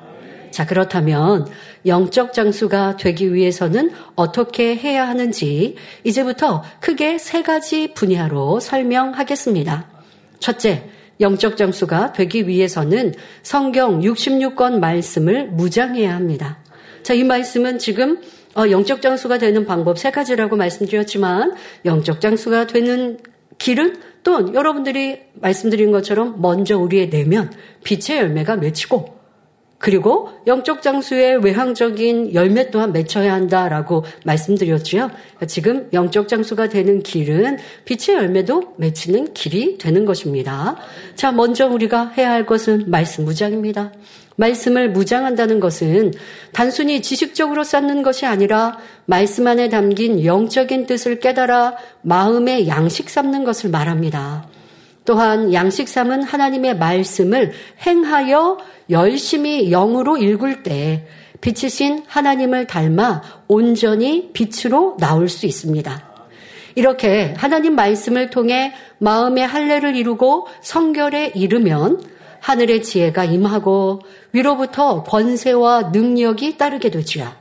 자, 0.50 0.66
그렇다면 0.66 1.46
영적 1.86 2.32
장수가 2.32 2.96
되기 2.96 3.32
위해서는 3.32 3.92
어떻게 4.16 4.74
해야 4.74 5.06
하는지 5.06 5.76
이제부터 6.02 6.64
크게 6.80 7.18
세 7.18 7.42
가지 7.42 7.94
분야로 7.94 8.58
설명하겠습니다. 8.58 9.88
첫째, 10.40 10.88
영적 11.20 11.56
장수가 11.56 12.14
되기 12.14 12.48
위해서는 12.48 13.14
성경 13.42 14.00
66권 14.00 14.80
말씀을 14.80 15.48
무장해야 15.48 16.14
합니다. 16.14 16.58
자, 17.04 17.14
이 17.14 17.22
말씀은 17.22 17.78
지금 17.78 18.18
어, 18.18 18.37
영적 18.56 19.02
장수가 19.02 19.38
되는 19.38 19.66
방법 19.66 19.98
세 19.98 20.10
가지라고 20.10 20.56
말씀드렸지만 20.56 21.54
영적 21.84 22.20
장수가 22.20 22.66
되는 22.66 23.18
길은 23.58 24.00
또 24.24 24.52
여러분들이 24.54 25.20
말씀드린 25.34 25.90
것처럼 25.92 26.40
먼저 26.40 26.78
우리의 26.78 27.10
내면 27.10 27.52
빛의 27.84 28.18
열매가 28.18 28.56
맺히고 28.56 29.18
그리고 29.78 30.30
영적 30.46 30.82
장수의 30.82 31.38
외향적인 31.44 32.34
열매 32.34 32.70
또한 32.70 32.92
맺혀야 32.92 33.32
한다라고 33.32 34.04
말씀드렸죠. 34.24 35.10
지금 35.46 35.88
영적 35.92 36.26
장수가 36.26 36.68
되는 36.68 37.00
길은 37.02 37.58
빛의 37.84 38.16
열매도 38.18 38.74
맺히는 38.76 39.34
길이 39.34 39.78
되는 39.78 40.04
것입니다. 40.04 40.76
자, 41.14 41.30
먼저 41.30 41.68
우리가 41.68 42.08
해야 42.08 42.32
할 42.32 42.44
것은 42.44 42.90
말씀 42.90 43.24
무장입니다. 43.24 43.92
말씀을 44.38 44.90
무장한다는 44.90 45.58
것은 45.58 46.12
단순히 46.52 47.02
지식적으로 47.02 47.64
쌓는 47.64 48.02
것이 48.02 48.24
아니라 48.24 48.78
말씀 49.04 49.46
안에 49.46 49.68
담긴 49.68 50.24
영적인 50.24 50.86
뜻을 50.86 51.18
깨달아 51.18 51.76
마음의 52.02 52.68
양식 52.68 53.10
삼는 53.10 53.44
것을 53.44 53.70
말합니다. 53.70 54.46
또한 55.04 55.52
양식 55.52 55.88
삼은 55.88 56.22
하나님의 56.22 56.76
말씀을 56.76 57.52
행하여 57.84 58.58
열심히 58.90 59.70
영으로 59.70 60.16
읽을 60.16 60.62
때 60.62 61.06
빛이신 61.40 62.04
하나님을 62.06 62.66
닮아 62.66 63.22
온전히 63.48 64.30
빛으로 64.32 64.96
나올 65.00 65.28
수 65.28 65.46
있습니다. 65.46 66.08
이렇게 66.74 67.34
하나님 67.36 67.74
말씀을 67.74 68.30
통해 68.30 68.72
마음의 68.98 69.46
할례를 69.46 69.96
이루고 69.96 70.46
성결에 70.60 71.32
이르면 71.34 72.17
하늘의 72.40 72.82
지혜가 72.82 73.24
임하고 73.24 74.00
위로부터 74.32 75.02
권세와 75.02 75.90
능력이 75.92 76.56
따르게 76.56 76.90
되지요. 76.90 77.32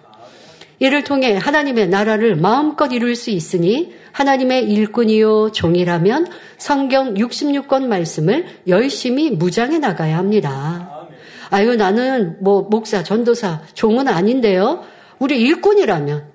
이를 0.80 1.04
통해 1.04 1.36
하나님의 1.36 1.90
나라를 1.90 2.36
마음껏 2.36 2.92
이룰 2.92 3.16
수 3.16 3.32
있으니 3.32 3.94
하나님의 4.12 4.72
일꾼이요 4.72 5.52
종이라면 5.52 6.28
성경 6.58 7.16
66권 7.16 7.88
말씀을 7.88 8.46
열심히 8.68 9.32
무장해 9.32 9.80
나가야 9.80 10.18
합니다. 10.18 11.08
아유 11.50 11.76
나는 11.76 12.38
뭐 12.42 12.64
목사, 12.64 13.04
전도사, 13.04 13.62
종은 13.74 14.08
아닌데요. 14.08 14.84
우리 15.20 15.42
일꾼이라면 15.42 16.26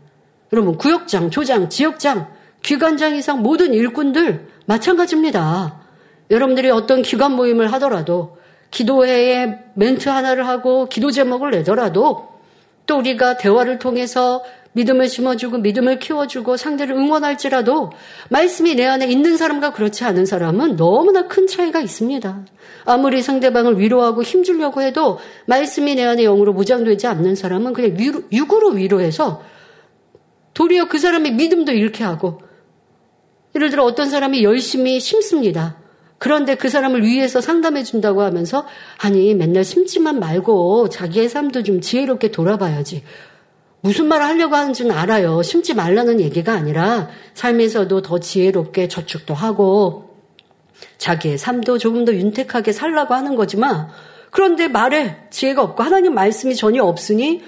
여러분 0.52 0.76
구역장, 0.76 1.31
조장, 1.31 1.69
지역장, 1.69 2.28
기관장 2.62 3.16
이상 3.16 3.42
모든 3.42 3.75
일꾼들 3.75 4.49
마찬가지입니다. 4.66 5.81
여러분들이 6.31 6.71
어떤 6.71 7.02
기관 7.02 7.33
모임을 7.33 7.73
하더라도 7.75 8.37
기도회에 8.73 9.59
멘트 9.75 10.09
하나를 10.09 10.49
하고 10.49 10.87
기도 10.88 11.12
제목을 11.12 11.52
내더라도 11.52 12.33
또 12.87 12.99
우리가 12.99 13.37
대화를 13.37 13.79
통해서 13.79 14.43
믿음을 14.73 15.09
심어주고 15.09 15.59
믿음을 15.59 15.99
키워주고 15.99 16.57
상대를 16.57 16.97
응원할지라도 16.97 17.91
말씀이 18.31 18.75
내 18.75 18.87
안에 18.87 19.07
있는 19.07 19.37
사람과 19.37 19.73
그렇지 19.73 20.05
않은 20.05 20.25
사람은 20.25 20.76
너무나 20.76 21.29
큰 21.29 21.47
차이가 21.47 21.81
있습니다. 21.81 22.45
아무리 22.87 23.23
상대방을 23.23 23.79
위로하고 23.79 24.23
힘주려고 24.23 24.81
해도 24.81 25.19
말씀이 25.47 25.95
내 25.95 26.05
안에 26.05 26.23
영으로 26.25 26.55
무장되지 26.55 27.07
않는 27.07 27.37
사람은 27.37 27.75
그냥 27.75 27.97
위로, 27.99 28.23
육으로 28.33 28.71
위로해서 28.71 29.43
도리어 30.55 30.88
그 30.88 30.99
사람의 30.99 31.33
믿음도 31.33 31.73
잃게 31.73 32.02
하고 32.02 32.41
예를 33.55 33.69
들어 33.69 33.85
어떤 33.85 34.09
사람이 34.09 34.43
열심히 34.43 34.99
심습니다. 34.99 35.82
그런데 36.23 36.55
그 36.55 36.69
사람을 36.69 37.02
위해서 37.02 37.41
상담해 37.41 37.83
준다고 37.83 38.23
하면서 38.23 38.64
아니 38.97 39.35
맨날 39.35 39.64
심지만 39.64 40.21
말고 40.21 40.88
자기의 40.88 41.29
삶도 41.29 41.64
좀 41.64 41.81
지혜롭게 41.81 42.31
돌아봐야지. 42.31 43.02
무슨 43.81 44.07
말을 44.07 44.25
하려고 44.25 44.55
하는지는 44.55 44.93
알아요. 44.93 45.43
심지 45.43 45.75
말라는 45.75 46.21
얘기가 46.21 46.52
아니라 46.52 47.09
삶에서도 47.35 48.02
더 48.02 48.21
지혜롭게 48.21 48.87
저축도 48.87 49.35
하고 49.35 50.14
자기의 50.97 51.38
삶도 51.38 51.79
조금 51.79 52.05
더 52.05 52.14
윤택하게 52.14 52.71
살라고 52.71 53.14
하는 53.14 53.35
거지만 53.35 53.88
그런데 54.31 54.69
말에 54.69 55.26
지혜가 55.31 55.61
없고 55.61 55.83
하나님 55.83 56.14
말씀이 56.14 56.55
전혀 56.55 56.85
없으니 56.85 57.43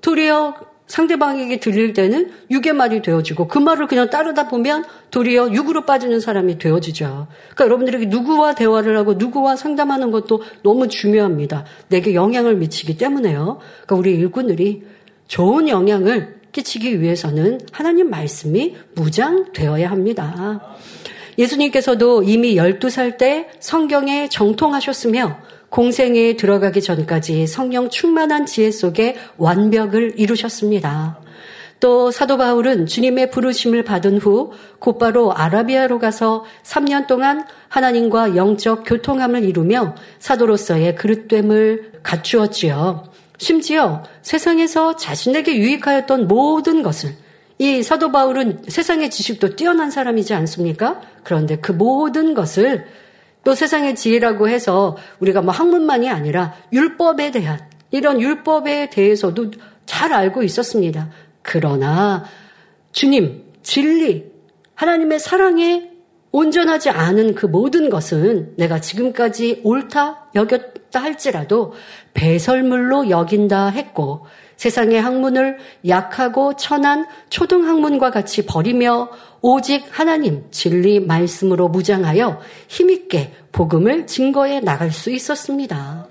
도리어 0.00 0.54
상대방에게 0.86 1.60
들릴 1.60 1.94
때는 1.94 2.30
육의 2.50 2.74
말이 2.74 3.00
되어지고 3.00 3.48
그 3.48 3.58
말을 3.58 3.86
그냥 3.86 4.10
따르다 4.10 4.48
보면 4.48 4.84
도리어 5.10 5.52
육으로 5.52 5.86
빠지는 5.86 6.20
사람이 6.20 6.58
되어지죠. 6.58 7.26
그러니까 7.54 7.64
여러분들에게 7.64 8.06
누구와 8.06 8.54
대화를 8.54 8.96
하고 8.96 9.14
누구와 9.14 9.56
상담하는 9.56 10.10
것도 10.10 10.42
너무 10.62 10.88
중요합니다. 10.88 11.64
내게 11.88 12.14
영향을 12.14 12.56
미치기 12.56 12.98
때문에요. 12.98 13.60
그러니까 13.86 13.96
우리 13.96 14.14
일꾼들이 14.14 14.82
좋은 15.26 15.68
영향을 15.68 16.40
끼치기 16.52 17.00
위해서는 17.00 17.60
하나님 17.72 18.10
말씀이 18.10 18.76
무장되어야 18.94 19.90
합니다. 19.90 20.76
예수님께서도 21.38 22.22
이미 22.22 22.56
12살 22.56 23.18
때 23.18 23.48
성경에 23.60 24.28
정통하셨으며 24.28 25.38
공생에 25.68 26.36
들어가기 26.36 26.80
전까지 26.80 27.46
성령 27.46 27.90
충만한 27.90 28.46
지혜 28.46 28.70
속에 28.70 29.16
완벽을 29.36 30.14
이루셨습니다. 30.16 31.20
또 31.80 32.10
사도 32.10 32.38
바울은 32.38 32.86
주님의 32.86 33.30
부르심을 33.30 33.82
받은 33.82 34.18
후 34.18 34.52
곧바로 34.78 35.34
아라비아로 35.34 35.98
가서 35.98 36.44
3년 36.62 37.06
동안 37.06 37.44
하나님과 37.68 38.36
영적 38.36 38.84
교통함을 38.86 39.44
이루며 39.44 39.94
사도로서의 40.20 40.94
그릇됨을 40.94 42.00
갖추었지요. 42.02 43.12
심지어 43.38 44.04
세상에서 44.22 44.96
자신에게 44.96 45.56
유익하였던 45.56 46.28
모든 46.28 46.82
것을 46.82 47.16
이 47.58 47.82
사도 47.82 48.10
바울은 48.10 48.64
세상의 48.68 49.10
지식도 49.10 49.56
뛰어난 49.56 49.90
사람이지 49.90 50.34
않습니까? 50.34 51.00
그런데 51.22 51.56
그 51.56 51.72
모든 51.72 52.34
것을 52.34 52.86
또 53.44 53.54
세상의 53.54 53.94
지혜라고 53.94 54.48
해서 54.48 54.96
우리가 55.20 55.42
뭐 55.42 55.52
학문만이 55.52 56.08
아니라 56.08 56.54
율법에 56.72 57.30
대한 57.30 57.60
이런 57.90 58.20
율법에 58.20 58.90
대해서도 58.90 59.52
잘 59.86 60.12
알고 60.12 60.42
있었습니다. 60.42 61.10
그러나 61.42 62.24
주님, 62.92 63.44
진리, 63.62 64.32
하나님의 64.74 65.20
사랑에 65.20 65.90
온전하지 66.32 66.90
않은 66.90 67.36
그 67.36 67.46
모든 67.46 67.90
것은 67.90 68.54
내가 68.56 68.80
지금까지 68.80 69.60
옳다 69.62 70.30
여겼다 70.34 71.00
할지라도 71.00 71.74
배설물로 72.14 73.08
여긴다 73.10 73.68
했고 73.68 74.26
세상의 74.64 74.98
학문을 74.98 75.58
약하고 75.86 76.56
천한 76.56 77.04
초등학문과 77.28 78.10
같이 78.10 78.46
버리며 78.46 79.10
오직 79.42 79.84
하나님 79.90 80.44
진리 80.50 81.00
말씀으로 81.00 81.68
무장하여 81.68 82.40
힘있게 82.68 83.34
복음을 83.52 84.06
증거해 84.06 84.60
나갈 84.60 84.90
수 84.90 85.10
있었습니다. 85.10 86.06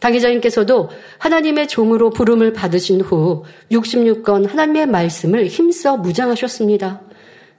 당회자님께서도 0.00 0.90
하나님의 1.16 1.66
종으로 1.66 2.10
부름을 2.10 2.52
받으신 2.52 3.00
후 3.00 3.44
66건 3.72 4.50
하나님의 4.50 4.86
말씀을 4.86 5.46
힘써 5.46 5.96
무장하셨습니다. 5.96 7.00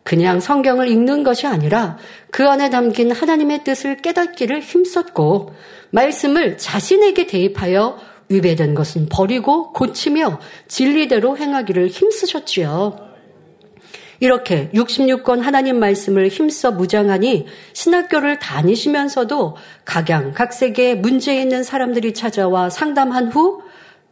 그냥 0.03 0.39
성경을 0.39 0.89
읽는 0.89 1.24
것이 1.24 1.48
아니라 1.48 1.98
그 2.29 2.48
안에 2.48 2.69
담긴 2.69 3.12
하나님의 3.12 3.63
뜻을 3.63 3.98
깨닫기를 3.98 4.59
힘썼고 4.62 5.53
말씀을 5.89 6.59
자신에게 6.59 7.25
대입하여 7.25 7.98
위배된 8.29 8.75
것은 8.75 9.07
버리고 9.09 9.74
고치며 9.74 10.39
진리대로 10.67 11.38
행하기를 11.38 11.88
힘쓰셨지요. 11.88 13.09
이렇게 14.21 14.69
66권 14.74 15.41
하나님 15.41 15.79
말씀을 15.79 16.27
힘써 16.27 16.71
무장하니 16.71 17.48
신학교를 17.74 18.39
다니시면서도 18.39 19.55
각양각색의 19.86 20.98
문제 20.98 21.41
있는 21.41 21.63
사람들이 21.63 22.13
찾아와 22.13 22.69
상담한 22.69 23.29
후 23.29 23.62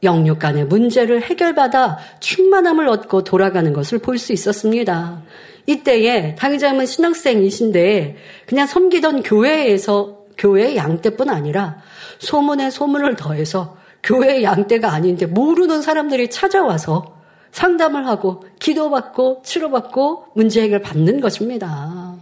영육 0.04 0.40
간의 0.40 0.66
문제를 0.66 1.24
해결받아 1.24 1.98
충만함을 2.20 2.88
얻고 2.88 3.24
돌아가는 3.24 3.72
것을 3.74 4.00
볼 4.00 4.18
수 4.18 4.32
있었습니다. 4.32 5.24
이때에 5.66 6.36
당의자님은 6.36 6.86
신학생이신데 6.86 8.16
그냥 8.48 8.68
섬기던 8.68 9.24
교회에서 9.24 10.20
교회 10.38 10.76
양떼뿐 10.76 11.30
아니라 11.30 11.82
소문에 12.20 12.70
소문을 12.70 13.16
더해서 13.16 13.77
교회 14.08 14.42
양떼가 14.42 14.94
아닌데 14.94 15.26
모르는 15.26 15.82
사람들이 15.82 16.30
찾아와서 16.30 17.18
상담을 17.52 18.08
하고 18.08 18.42
기도받고 18.60 19.42
치료받고 19.44 20.28
문제 20.34 20.62
해결 20.62 20.82
받는 20.82 21.20
것입니다. 21.20 22.16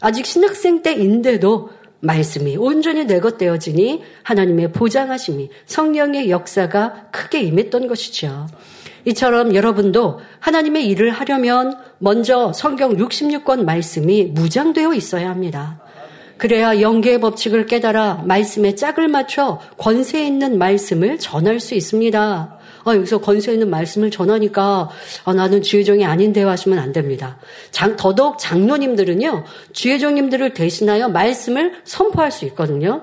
아직 0.00 0.26
신학생 0.26 0.82
때인데도 0.82 1.70
말씀이 2.00 2.56
온전히 2.56 3.04
내것되어지니 3.04 4.02
하나님의 4.24 4.72
보장하심이 4.72 5.50
성령의 5.66 6.30
역사가 6.30 7.10
크게 7.12 7.42
임했던 7.42 7.86
것이죠. 7.86 8.48
이처럼 9.04 9.54
여러분도 9.54 10.18
하나님의 10.40 10.88
일을 10.88 11.10
하려면 11.10 11.78
먼저 11.98 12.52
성경 12.52 12.96
66권 12.96 13.62
말씀이 13.62 14.24
무장되어 14.24 14.94
있어야 14.94 15.30
합니다. 15.30 15.80
그래야 16.42 16.80
영계의 16.80 17.20
법칙을 17.20 17.66
깨달아 17.66 18.24
말씀에 18.26 18.74
짝을 18.74 19.06
맞춰 19.06 19.60
권세 19.78 20.26
있는 20.26 20.58
말씀을 20.58 21.20
전할 21.20 21.60
수 21.60 21.76
있습니다. 21.76 22.58
아, 22.84 22.94
여기서 22.96 23.20
권세 23.20 23.52
있는 23.52 23.70
말씀을 23.70 24.10
전하니까 24.10 24.90
아, 25.24 25.34
나는 25.34 25.62
주의종이 25.62 26.04
아닌데 26.04 26.42
하시면 26.42 26.80
안 26.80 26.90
됩니다. 26.90 27.38
장, 27.70 27.94
더더욱 27.94 28.40
장로님들은요, 28.40 29.44
주의종님들을 29.72 30.52
대신하여 30.52 31.10
말씀을 31.10 31.74
선포할 31.84 32.32
수 32.32 32.44
있거든요. 32.46 33.02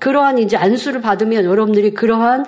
그러한 0.00 0.38
이제 0.38 0.56
안수를 0.56 1.00
받으면 1.00 1.44
여러분들이 1.44 1.94
그러한 1.94 2.44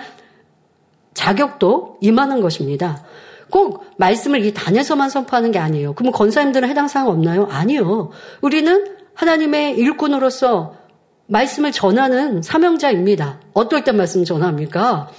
자격도 1.14 1.98
임하는 2.00 2.40
것입니다. 2.40 3.04
꼭 3.48 3.84
말씀을 3.96 4.44
이 4.44 4.52
단에서만 4.52 5.08
선포하는 5.08 5.52
게 5.52 5.60
아니에요. 5.60 5.94
그러면 5.94 6.12
권사님들은 6.14 6.68
해당 6.68 6.88
사항 6.88 7.06
없나요? 7.06 7.46
아니요. 7.48 8.10
우리는 8.40 9.01
하나님의 9.14 9.76
일꾼으로서 9.76 10.76
말씀을 11.26 11.72
전하는 11.72 12.42
사명자입니다. 12.42 13.40
어떨 13.54 13.84
때 13.84 13.92
말씀 13.92 14.24
전합니까? 14.24 15.10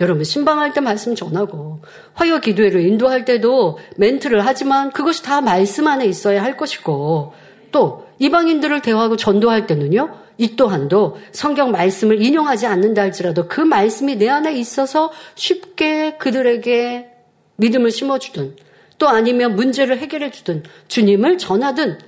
여러분 0.00 0.24
신방할 0.24 0.72
때 0.72 0.80
말씀 0.80 1.14
전하고 1.14 1.80
화요 2.14 2.40
기도회를 2.40 2.80
인도할 2.86 3.24
때도 3.24 3.78
멘트를 3.96 4.44
하지만 4.44 4.90
그것이 4.90 5.22
다 5.22 5.40
말씀 5.40 5.86
안에 5.86 6.06
있어야 6.06 6.42
할 6.42 6.56
것이고 6.56 7.34
또 7.70 8.06
이방인들을 8.18 8.80
대화하고 8.82 9.16
전도할 9.16 9.66
때는요 9.66 10.18
이 10.38 10.56
또한도 10.56 11.18
성경 11.30 11.70
말씀을 11.70 12.22
인용하지 12.22 12.66
않는다 12.66 13.02
할지라도 13.02 13.48
그 13.48 13.60
말씀이 13.60 14.16
내 14.16 14.28
안에 14.28 14.54
있어서 14.54 15.12
쉽게 15.34 16.16
그들에게 16.18 17.08
믿음을 17.56 17.90
심어주든 17.90 18.56
또 18.98 19.08
아니면 19.08 19.56
문제를 19.56 19.98
해결해 19.98 20.30
주든 20.30 20.64
주님을 20.88 21.38
전하든 21.38 21.98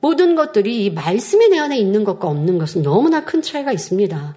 모든 0.00 0.34
것들이 0.34 0.84
이 0.84 0.90
말씀이 0.90 1.48
내 1.48 1.58
안에 1.58 1.78
있는 1.78 2.04
것과 2.04 2.28
없는 2.28 2.58
것은 2.58 2.82
너무나 2.82 3.24
큰 3.24 3.42
차이가 3.42 3.72
있습니다. 3.72 4.36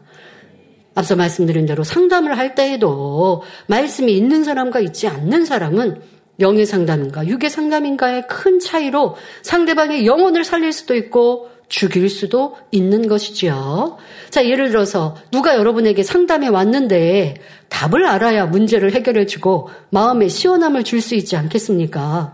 앞서 0.95 1.15
말씀드린 1.15 1.65
대로 1.65 1.83
상담을 1.83 2.37
할 2.37 2.55
때에도 2.55 3.43
말씀이 3.67 4.11
있는 4.11 4.43
사람과 4.43 4.79
있지 4.79 5.07
않는 5.07 5.45
사람은 5.45 6.01
영의 6.39 6.65
상담인가 6.65 7.27
육의 7.27 7.49
상담인가의 7.49 8.27
큰 8.27 8.59
차이로 8.59 9.15
상대방의 9.41 10.05
영혼을 10.05 10.43
살릴 10.43 10.71
수도 10.71 10.95
있고 10.95 11.49
죽일 11.67 12.09
수도 12.09 12.57
있는 12.71 13.07
것이지요. 13.07 13.97
자, 14.29 14.45
예를 14.45 14.69
들어서 14.69 15.15
누가 15.31 15.55
여러분에게 15.55 16.01
상담에 16.01 16.47
왔는데 16.47 17.35
답을 17.69 18.05
알아야 18.07 18.47
문제를 18.47 18.93
해결해주고 18.93 19.69
마음에 19.91 20.27
시원함을 20.27 20.83
줄 20.83 21.01
수 21.01 21.15
있지 21.15 21.35
않겠습니까? 21.37 22.33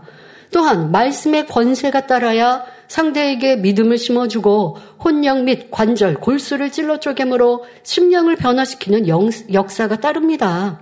또한 0.52 0.90
말씀의 0.90 1.46
권세가 1.46 2.06
따라야 2.06 2.64
상대에게 2.88 3.56
믿음을 3.56 3.98
심어주고 3.98 4.78
혼령 5.02 5.44
및 5.44 5.70
관절, 5.70 6.14
골수를 6.16 6.70
찔러 6.70 7.00
쪼개므로 7.00 7.64
심령을 7.82 8.36
변화시키는 8.36 9.08
영, 9.08 9.28
역사가 9.52 10.00
따릅니다. 10.00 10.80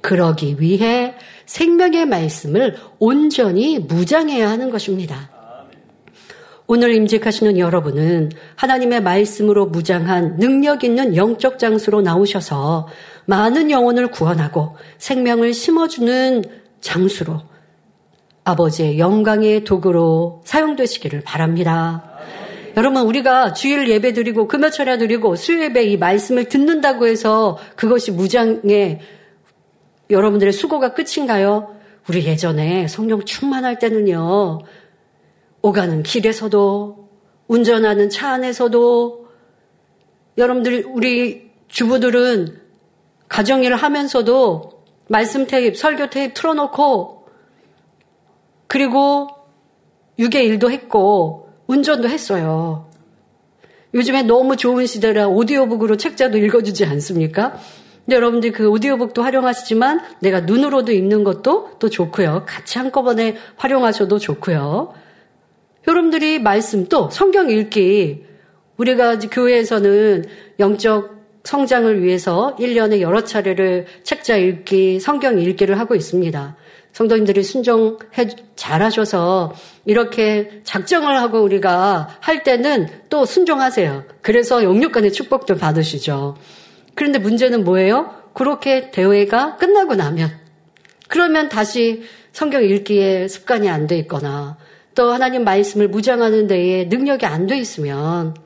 그러기 0.00 0.56
위해 0.58 1.14
생명의 1.46 2.06
말씀을 2.06 2.76
온전히 2.98 3.78
무장해야 3.78 4.48
하는 4.48 4.70
것입니다. 4.70 5.30
오늘 6.66 6.94
임직하시는 6.94 7.58
여러분은 7.58 8.30
하나님의 8.54 9.02
말씀으로 9.02 9.66
무장한 9.66 10.36
능력 10.36 10.84
있는 10.84 11.16
영적 11.16 11.58
장수로 11.58 12.00
나오셔서 12.00 12.86
많은 13.26 13.72
영혼을 13.72 14.06
구원하고 14.12 14.76
생명을 14.98 15.52
심어주는 15.52 16.44
장수로 16.80 17.49
아버지의 18.44 18.98
영광의 18.98 19.64
도구로 19.64 20.42
사용되시기를 20.44 21.22
바랍니다. 21.22 22.04
여러분, 22.76 23.02
우리가 23.02 23.52
주일 23.52 23.88
예배 23.88 24.12
드리고 24.12 24.46
금요 24.48 24.70
철야 24.70 24.96
드리고 24.98 25.36
수요 25.36 25.64
예배 25.64 25.84
이 25.84 25.96
말씀을 25.96 26.44
듣는다고 26.44 27.06
해서 27.06 27.58
그것이 27.76 28.12
무장의 28.12 29.00
여러분들의 30.08 30.52
수고가 30.52 30.94
끝인가요? 30.94 31.76
우리 32.08 32.24
예전에 32.24 32.88
성령 32.88 33.24
충만할 33.24 33.78
때는요, 33.78 34.60
오가는 35.62 36.02
길에서도, 36.02 37.08
운전하는 37.48 38.08
차 38.08 38.30
안에서도, 38.30 39.28
여러분들, 40.38 40.84
우리 40.88 41.50
주부들은 41.68 42.58
가정일을 43.28 43.76
하면서도 43.76 44.84
말씀 45.08 45.46
테이프, 45.46 45.76
설교 45.76 46.10
테이프 46.10 46.34
틀어놓고 46.34 47.19
그리고 48.70 49.26
유괴 50.16 50.44
일도 50.44 50.70
했고 50.70 51.48
운전도 51.66 52.08
했어요. 52.08 52.88
요즘에 53.94 54.22
너무 54.22 54.56
좋은 54.56 54.86
시대라 54.86 55.26
오디오북으로 55.26 55.96
책자도 55.96 56.38
읽어주지 56.38 56.84
않습니까? 56.84 57.58
근데 58.04 58.14
여러분들 58.14 58.52
그 58.52 58.70
오디오북도 58.70 59.24
활용하시지만 59.24 60.02
내가 60.20 60.42
눈으로도 60.42 60.92
읽는 60.92 61.24
것도 61.24 61.78
또 61.80 61.90
좋고요. 61.90 62.44
같이 62.46 62.78
한꺼번에 62.78 63.34
활용하셔도 63.56 64.20
좋고요. 64.20 64.94
여러분들이 65.88 66.38
말씀 66.38 66.86
또 66.86 67.10
성경 67.10 67.50
읽기 67.50 68.24
우리가 68.76 69.18
교회에서는 69.18 70.26
영적 70.60 71.18
성장을 71.42 72.04
위해서 72.04 72.54
1년에 72.60 73.00
여러 73.00 73.24
차례를 73.24 73.86
책자 74.04 74.36
읽기, 74.36 75.00
성경 75.00 75.40
읽기를 75.40 75.76
하고 75.80 75.96
있습니다. 75.96 76.56
성도님들이 76.92 77.42
순종해 77.42 78.28
잘하셔서 78.56 79.54
이렇게 79.84 80.60
작정을 80.64 81.16
하고 81.16 81.40
우리가 81.40 82.18
할 82.20 82.42
때는 82.42 82.88
또 83.08 83.24
순종하세요. 83.24 84.04
그래서 84.22 84.62
영육간의 84.64 85.12
축복도 85.12 85.56
받으시죠. 85.56 86.36
그런데 86.94 87.18
문제는 87.18 87.64
뭐예요? 87.64 88.14
그렇게 88.34 88.90
대회가 88.90 89.56
끝나고 89.56 89.94
나면 89.94 90.30
그러면 91.08 91.48
다시 91.48 92.02
성경 92.32 92.62
읽기에 92.62 93.28
습관이 93.28 93.68
안 93.68 93.86
돼 93.86 93.98
있거나 93.98 94.56
또 94.94 95.12
하나님 95.12 95.44
말씀을 95.44 95.88
무장하는 95.88 96.46
데에 96.46 96.84
능력이 96.84 97.26
안 97.26 97.46
돼 97.46 97.58
있으면 97.58 98.36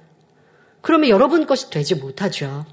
그러면 0.80 1.08
여러분 1.08 1.46
것이 1.46 1.70
되지 1.70 1.94
못하죠. 1.94 2.64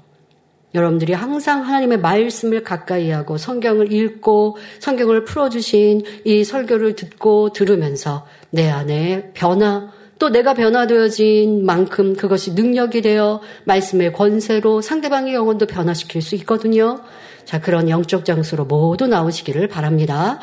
여러분들이 0.74 1.12
항상 1.12 1.66
하나님의 1.66 1.98
말씀을 2.00 2.62
가까이 2.62 3.10
하고 3.10 3.36
성경을 3.36 3.92
읽고 3.92 4.56
성경을 4.78 5.24
풀어주신 5.24 6.02
이 6.24 6.44
설교를 6.44 6.96
듣고 6.96 7.52
들으면서 7.52 8.26
내 8.50 8.70
안에 8.70 9.32
변화, 9.34 9.90
또 10.18 10.28
내가 10.28 10.54
변화되어진 10.54 11.66
만큼 11.66 12.14
그것이 12.14 12.52
능력이 12.52 13.02
되어 13.02 13.40
말씀의 13.64 14.12
권세로 14.12 14.80
상대방의 14.80 15.34
영혼도 15.34 15.66
변화시킬 15.66 16.22
수 16.22 16.36
있거든요. 16.36 17.00
자, 17.44 17.60
그런 17.60 17.90
영적 17.90 18.24
장수로 18.24 18.64
모두 18.66 19.08
나오시기를 19.08 19.66
바랍니다. 19.66 20.38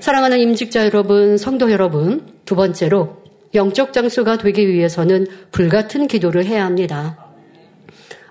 사랑하는 0.00 0.38
임직자 0.40 0.84
여러분, 0.84 1.38
성도 1.38 1.72
여러분, 1.72 2.26
두 2.44 2.54
번째로 2.54 3.24
영적 3.54 3.94
장수가 3.94 4.38
되기 4.38 4.68
위해서는 4.68 5.26
불같은 5.52 6.06
기도를 6.06 6.44
해야 6.44 6.66
합니다. 6.66 7.23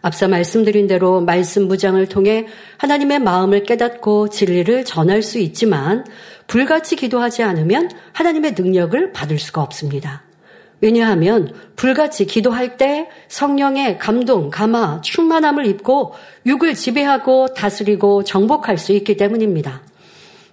앞서 0.03 0.27
말씀드린 0.27 0.85
대로 0.85 1.21
말씀 1.21 1.69
무장을 1.69 2.05
통해 2.07 2.45
하나님의 2.77 3.19
마음을 3.19 3.63
깨닫고 3.63 4.29
진리를 4.29 4.83
전할 4.83 5.23
수 5.23 5.39
있지만 5.39 6.05
불같이 6.45 6.97
기도하지 6.97 7.41
않으면 7.41 7.89
하나님의 8.11 8.53
능력을 8.57 9.13
받을 9.13 9.39
수가 9.39 9.61
없습니다. 9.61 10.23
왜냐하면 10.81 11.53
불같이 11.77 12.25
기도할 12.25 12.75
때 12.75 13.07
성령의 13.29 13.97
감동, 13.97 14.49
감화, 14.49 14.99
충만함을 14.99 15.65
입고 15.67 16.13
육을 16.45 16.75
지배하고 16.75 17.53
다스리고 17.53 18.25
정복할 18.25 18.77
수 18.77 18.91
있기 18.91 19.15
때문입니다. 19.15 19.83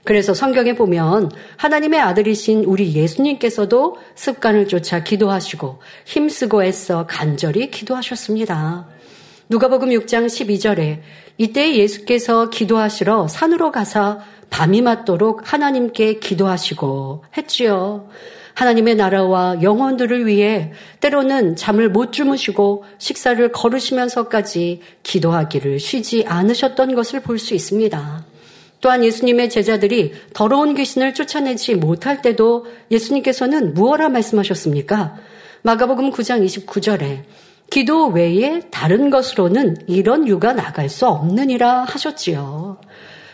그래서 0.05 0.33
성경에 0.33 0.77
보면 0.77 1.33
하나님의 1.57 1.99
아들이신 1.99 2.65
우리 2.67 2.95
예수님께서도 2.95 3.97
습관을 4.15 4.69
쫓아 4.69 5.03
기도하시고 5.03 5.81
힘쓰고 6.05 6.63
애써 6.63 7.07
간절히 7.09 7.73
기도하셨습니다. 7.73 9.00
누가복음 9.51 9.89
6장 9.89 10.27
12절에 10.27 11.01
이때 11.37 11.75
예수께서 11.75 12.51
기도하시러 12.51 13.27
산으로 13.27 13.73
가사 13.73 14.21
밤이 14.49 14.81
맞도록 14.81 15.53
하나님께 15.53 16.21
기도하시고 16.21 17.25
했지요. 17.37 18.09
하나님의 18.55 18.95
나라와 18.95 19.61
영혼들을 19.61 20.25
위해 20.29 20.71
때로는 21.01 21.57
잠을 21.57 21.89
못 21.91 22.13
주무시고 22.13 22.85
식사를 22.99 23.51
거르시면서까지 23.51 24.83
기도하기를 25.03 25.81
쉬지 25.81 26.25
않으셨던 26.29 26.95
것을 26.95 27.19
볼 27.21 27.41
수 27.41 27.53
있습니다. 27.55 28.25
또한 28.81 29.05
예수님의 29.05 29.51
제자들이 29.51 30.13
더러운 30.33 30.77
귀신을 30.77 31.13
쫓아내지 31.13 31.75
못할 31.75 32.23
때도 32.23 32.67
예수님께서는 32.93 33.75
무엇라 33.75 34.11
말씀하셨습니까? 34.11 35.17
마가복음 35.63 36.13
9장 36.13 36.45
29절에 36.45 37.25
기도 37.71 38.09
외에 38.09 38.63
다른 38.71 39.11
것으로는 39.11 39.77
이런 39.87 40.27
유가 40.27 40.53
나갈 40.53 40.89
수 40.89 41.07
없느니라 41.07 41.85
하셨지요. 41.85 42.79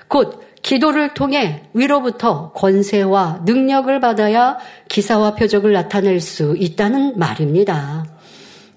곧 0.09 0.41
기도를 0.63 1.15
통해 1.15 1.63
위로부터 1.73 2.53
권세와 2.53 3.43
능력을 3.45 3.99
받아야 4.01 4.59
기사와 4.89 5.37
표적을 5.37 5.73
나타낼 5.73 6.21
수 6.21 6.55
있다는 6.59 7.19
말입니다. 7.19 8.05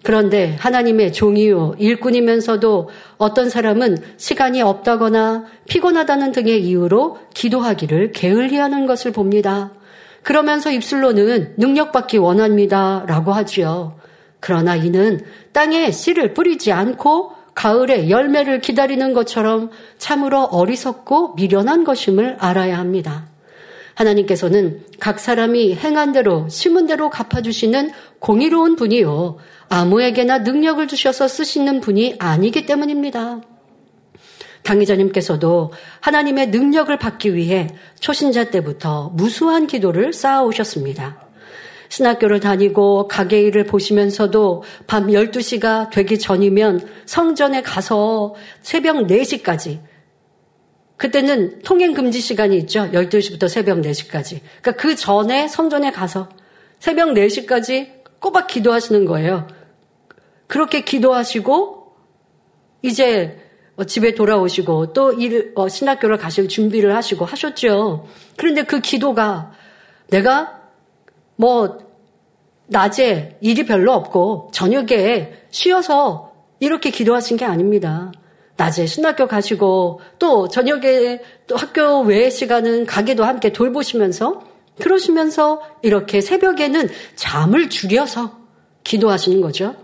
그런데 0.01 0.55
하나님의 0.59 1.11
종이요, 1.11 1.75
일꾼이면서도 1.77 2.89
어떤 3.17 3.49
사람은 3.49 3.97
시간이 4.17 4.61
없다거나 4.61 5.45
피곤하다는 5.67 6.31
등의 6.31 6.63
이유로 6.63 7.17
기도하기를 7.33 8.13
게을리 8.13 8.55
하는 8.55 8.85
것을 8.85 9.11
봅니다. 9.11 9.71
그러면서 10.23 10.71
입술로는 10.71 11.55
능력받기 11.57 12.17
원합니다. 12.17 13.03
라고 13.07 13.33
하지요. 13.33 13.99
그러나 14.39 14.75
이는 14.75 15.19
땅에 15.51 15.91
씨를 15.91 16.33
뿌리지 16.33 16.71
않고 16.71 17.33
가을에 17.55 18.09
열매를 18.09 18.61
기다리는 18.61 19.13
것처럼 19.13 19.69
참으로 19.97 20.43
어리석고 20.43 21.35
미련한 21.35 21.83
것임을 21.83 22.37
알아야 22.39 22.77
합니다. 22.77 23.27
하나님께서는 23.95 24.85
각 24.99 25.19
사람이 25.19 25.75
행한 25.75 26.13
대로 26.13 26.47
심은 26.47 26.87
대로 26.87 27.09
갚아주시는 27.09 27.91
공의로운 28.19 28.77
분이요. 28.77 29.37
아무에게나 29.67 30.39
능력을 30.39 30.87
주셔서 30.87 31.27
쓰시는 31.27 31.81
분이 31.81 32.15
아니기 32.17 32.65
때문입니다. 32.65 33.41
당의자님께서도 34.63 35.73
하나님의 35.99 36.49
능력을 36.49 36.95
받기 36.97 37.35
위해 37.35 37.67
초신자 37.99 38.51
때부터 38.51 39.09
무수한 39.15 39.67
기도를 39.67 40.13
쌓아오셨습니다. 40.13 41.28
신학교를 41.89 42.39
다니고 42.39 43.07
가게 43.07 43.41
일을 43.41 43.65
보시면서도 43.65 44.63
밤 44.87 45.07
12시가 45.07 45.89
되기 45.89 46.17
전이면 46.17 46.87
성전에 47.05 47.61
가서 47.61 48.35
새벽 48.61 49.07
4시까지 49.07 49.79
그때는 50.97 51.61
통행 51.63 51.93
금지 51.93 52.19
시간이 52.19 52.57
있죠. 52.59 52.89
12시부터 52.91 53.47
새벽 53.47 53.79
4시까지. 53.79 54.41
그러니까 54.61 54.71
그 54.73 54.95
전에 54.95 55.47
성전에 55.47 55.91
가서 55.91 56.29
새벽 56.79 57.09
4시까지 57.09 57.99
꼬박 58.19 58.47
기도하시는 58.47 59.05
거예요. 59.05 59.47
그렇게 60.47 60.81
기도하시고 60.81 61.93
이제 62.81 63.39
집에 63.87 64.13
돌아오시고 64.13 64.91
또 64.93 65.13
일, 65.13 65.53
어, 65.55 65.69
신학교를 65.69 66.17
가실 66.17 66.49
준비를 66.49 66.93
하시고 66.93 67.23
하셨죠. 67.23 68.07
그런데 68.35 68.63
그 68.63 68.81
기도가 68.81 69.53
내가 70.09 70.58
뭐 71.39 71.77
낮에 72.67 73.37
일이 73.39 73.65
별로 73.65 73.93
없고 73.93 74.49
저녁에 74.51 75.31
쉬어서 75.51 76.33
이렇게 76.59 76.89
기도하신 76.91 77.37
게 77.37 77.45
아닙니다. 77.45 78.11
낮에 78.57 78.85
신학교 78.85 79.25
가시고 79.25 80.01
또 80.19 80.49
저녁에 80.49 81.21
또 81.47 81.55
학교 81.55 82.01
외의 82.01 82.29
시간은 82.29 82.85
가게도 82.85 83.23
함께 83.23 83.53
돌보시면서 83.53 84.41
그러시면서 84.81 85.61
이렇게 85.81 86.19
새벽에는 86.19 86.89
잠을 87.15 87.69
줄여서 87.69 88.37
기도하시는 88.83 89.39
거죠. 89.39 89.75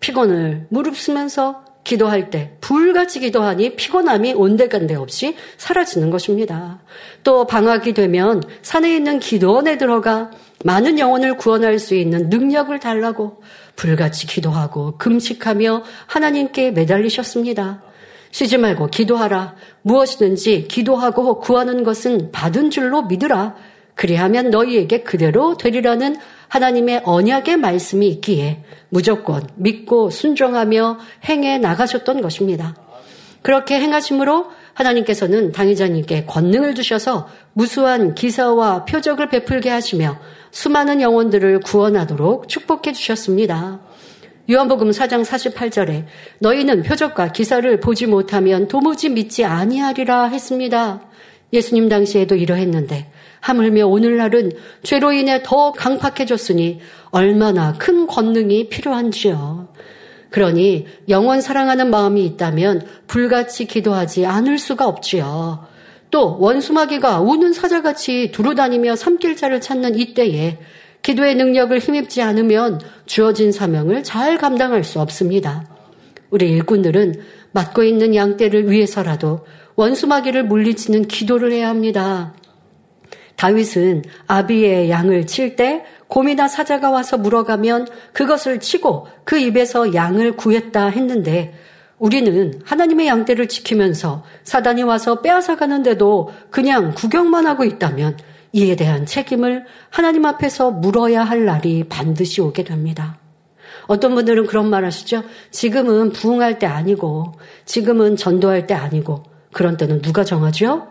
피곤을 0.00 0.66
무릅쓰면서 0.68 1.64
기도할 1.82 2.28
때 2.28 2.58
불같이 2.60 3.20
기도하니 3.20 3.74
피곤함이 3.76 4.34
온데간데 4.34 4.94
없이 4.96 5.34
사라지는 5.56 6.10
것입니다. 6.10 6.82
또 7.24 7.46
방학이 7.46 7.94
되면 7.94 8.42
산에 8.60 8.94
있는 8.94 9.18
기도원에 9.18 9.78
들어가 9.78 10.30
많은 10.64 10.98
영혼을 10.98 11.36
구원할 11.36 11.78
수 11.78 11.94
있는 11.94 12.28
능력을 12.28 12.76
달라고 12.80 13.42
불같이 13.76 14.26
기도하고 14.26 14.96
금식하며 14.98 15.84
하나님께 16.06 16.72
매달리셨습니다. 16.72 17.82
쉬지 18.30 18.58
말고 18.58 18.88
기도하라. 18.88 19.54
무엇이든지 19.82 20.68
기도하고 20.68 21.40
구하는 21.40 21.84
것은 21.84 22.30
받은 22.32 22.70
줄로 22.70 23.02
믿으라. 23.02 23.54
그리하면 23.94 24.50
너희에게 24.50 25.02
그대로 25.02 25.56
되리라는 25.56 26.16
하나님의 26.48 27.02
언약의 27.04 27.56
말씀이 27.56 28.08
있기에 28.08 28.62
무조건 28.88 29.46
믿고 29.56 30.10
순종하며 30.10 30.98
행해 31.28 31.58
나가셨던 31.58 32.20
것입니다. 32.20 32.74
그렇게 33.42 33.80
행하심으로 33.80 34.46
하나님께서는 34.74 35.52
당의자님께 35.52 36.24
권능을 36.26 36.74
주셔서 36.74 37.28
무수한 37.52 38.14
기사와 38.14 38.84
표적을 38.84 39.28
베풀게 39.28 39.68
하시며 39.68 40.18
수많은 40.50 41.00
영혼들을 41.00 41.60
구원하도록 41.60 42.48
축복해 42.48 42.92
주셨습니다. 42.92 43.80
요한복음 44.50 44.90
4장 44.90 45.24
48절에 45.24 46.04
너희는 46.38 46.82
표적과 46.82 47.32
기사를 47.32 47.80
보지 47.80 48.06
못하면 48.06 48.66
도무지 48.66 49.10
믿지 49.10 49.44
아니하리라 49.44 50.28
했습니다. 50.28 51.02
예수님 51.52 51.88
당시에도 51.88 52.34
이러했는데 52.34 53.10
하물며 53.40 53.86
오늘날은 53.86 54.52
죄로 54.82 55.12
인해 55.12 55.42
더 55.44 55.72
강팍해졌으니 55.72 56.80
얼마나 57.10 57.74
큰 57.74 58.06
권능이 58.06 58.68
필요한지요. 58.68 59.68
그러니 60.30 60.86
영원 61.08 61.40
사랑하는 61.40 61.90
마음이 61.90 62.24
있다면 62.24 62.86
불같이 63.06 63.66
기도하지 63.66 64.26
않을 64.26 64.58
수가 64.58 64.86
없지요. 64.86 65.66
또 66.10 66.38
원수마귀가 66.40 67.20
우는 67.20 67.52
사자같이 67.52 68.30
두루다니며 68.32 68.96
삼킬 68.96 69.36
자를 69.36 69.60
찾는 69.60 69.98
이때에 69.98 70.58
기도의 71.02 71.36
능력을 71.36 71.78
힘입지 71.78 72.22
않으면 72.22 72.80
주어진 73.06 73.52
사명을 73.52 74.02
잘 74.02 74.38
감당할 74.38 74.84
수 74.84 75.00
없습니다. 75.00 75.66
우리 76.30 76.50
일꾼들은 76.50 77.14
맡고 77.52 77.82
있는 77.82 78.14
양떼를 78.14 78.70
위해서라도 78.70 79.46
원수마귀를 79.76 80.44
물리치는 80.44 81.08
기도를 81.08 81.52
해야 81.52 81.68
합니다. 81.68 82.34
다윗은 83.36 84.02
아비의 84.26 84.90
양을 84.90 85.26
칠 85.26 85.56
때 85.56 85.84
곰이나 86.08 86.48
사자가 86.48 86.90
와서 86.90 87.16
물어가면 87.18 87.86
그것을 88.12 88.60
치고 88.60 89.06
그 89.24 89.38
입에서 89.38 89.94
양을 89.94 90.36
구했다 90.36 90.86
했는데 90.86 91.54
우리는 91.98 92.60
하나님의 92.64 93.08
양떼를 93.08 93.48
지키면서 93.48 94.24
사단이 94.44 94.82
와서 94.82 95.20
빼앗아가는데도 95.20 96.30
그냥 96.50 96.94
구경만 96.94 97.46
하고 97.46 97.64
있다면 97.64 98.16
이에 98.52 98.76
대한 98.76 99.04
책임을 99.04 99.66
하나님 99.90 100.24
앞에서 100.24 100.70
물어야 100.70 101.24
할 101.24 101.44
날이 101.44 101.84
반드시 101.88 102.40
오게 102.40 102.64
됩니다. 102.64 103.18
어떤 103.86 104.14
분들은 104.14 104.46
그런 104.46 104.68
말 104.68 104.84
하시죠? 104.84 105.24
지금은 105.50 106.12
부흥할 106.12 106.58
때 106.58 106.66
아니고, 106.66 107.32
지금은 107.64 108.16
전도할 108.16 108.66
때 108.66 108.74
아니고, 108.74 109.24
그런 109.52 109.76
때는 109.76 110.02
누가 110.02 110.24
정하죠? 110.24 110.88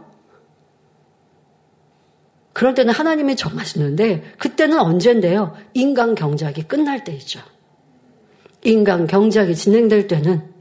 그럴 2.54 2.74
때는 2.74 2.94
하나님이 2.94 3.36
정하시는데, 3.36 4.34
그때는 4.40 4.80
언젠데요? 4.80 5.56
인간 5.74 6.16
경작이 6.16 6.64
끝날 6.64 7.04
때이죠. 7.04 7.40
인간 8.64 9.06
경작이 9.06 9.56
진행될 9.56 10.08
때는 10.08 10.57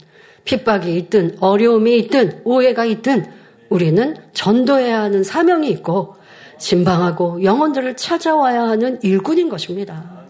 핍박이 0.46 0.96
있든, 0.96 1.37
어려움이 1.40 1.98
있든, 1.98 2.40
오해가 2.44 2.87
있든, 2.87 3.26
우리는 3.68 4.16
전도해야 4.32 5.02
하는 5.02 5.22
사명이 5.22 5.68
있고, 5.70 6.16
신방하고 6.59 7.44
영혼들을 7.44 7.96
찾아와야 7.96 8.62
하는 8.62 8.98
일꾼인 9.02 9.50
것입니다. 9.50 10.24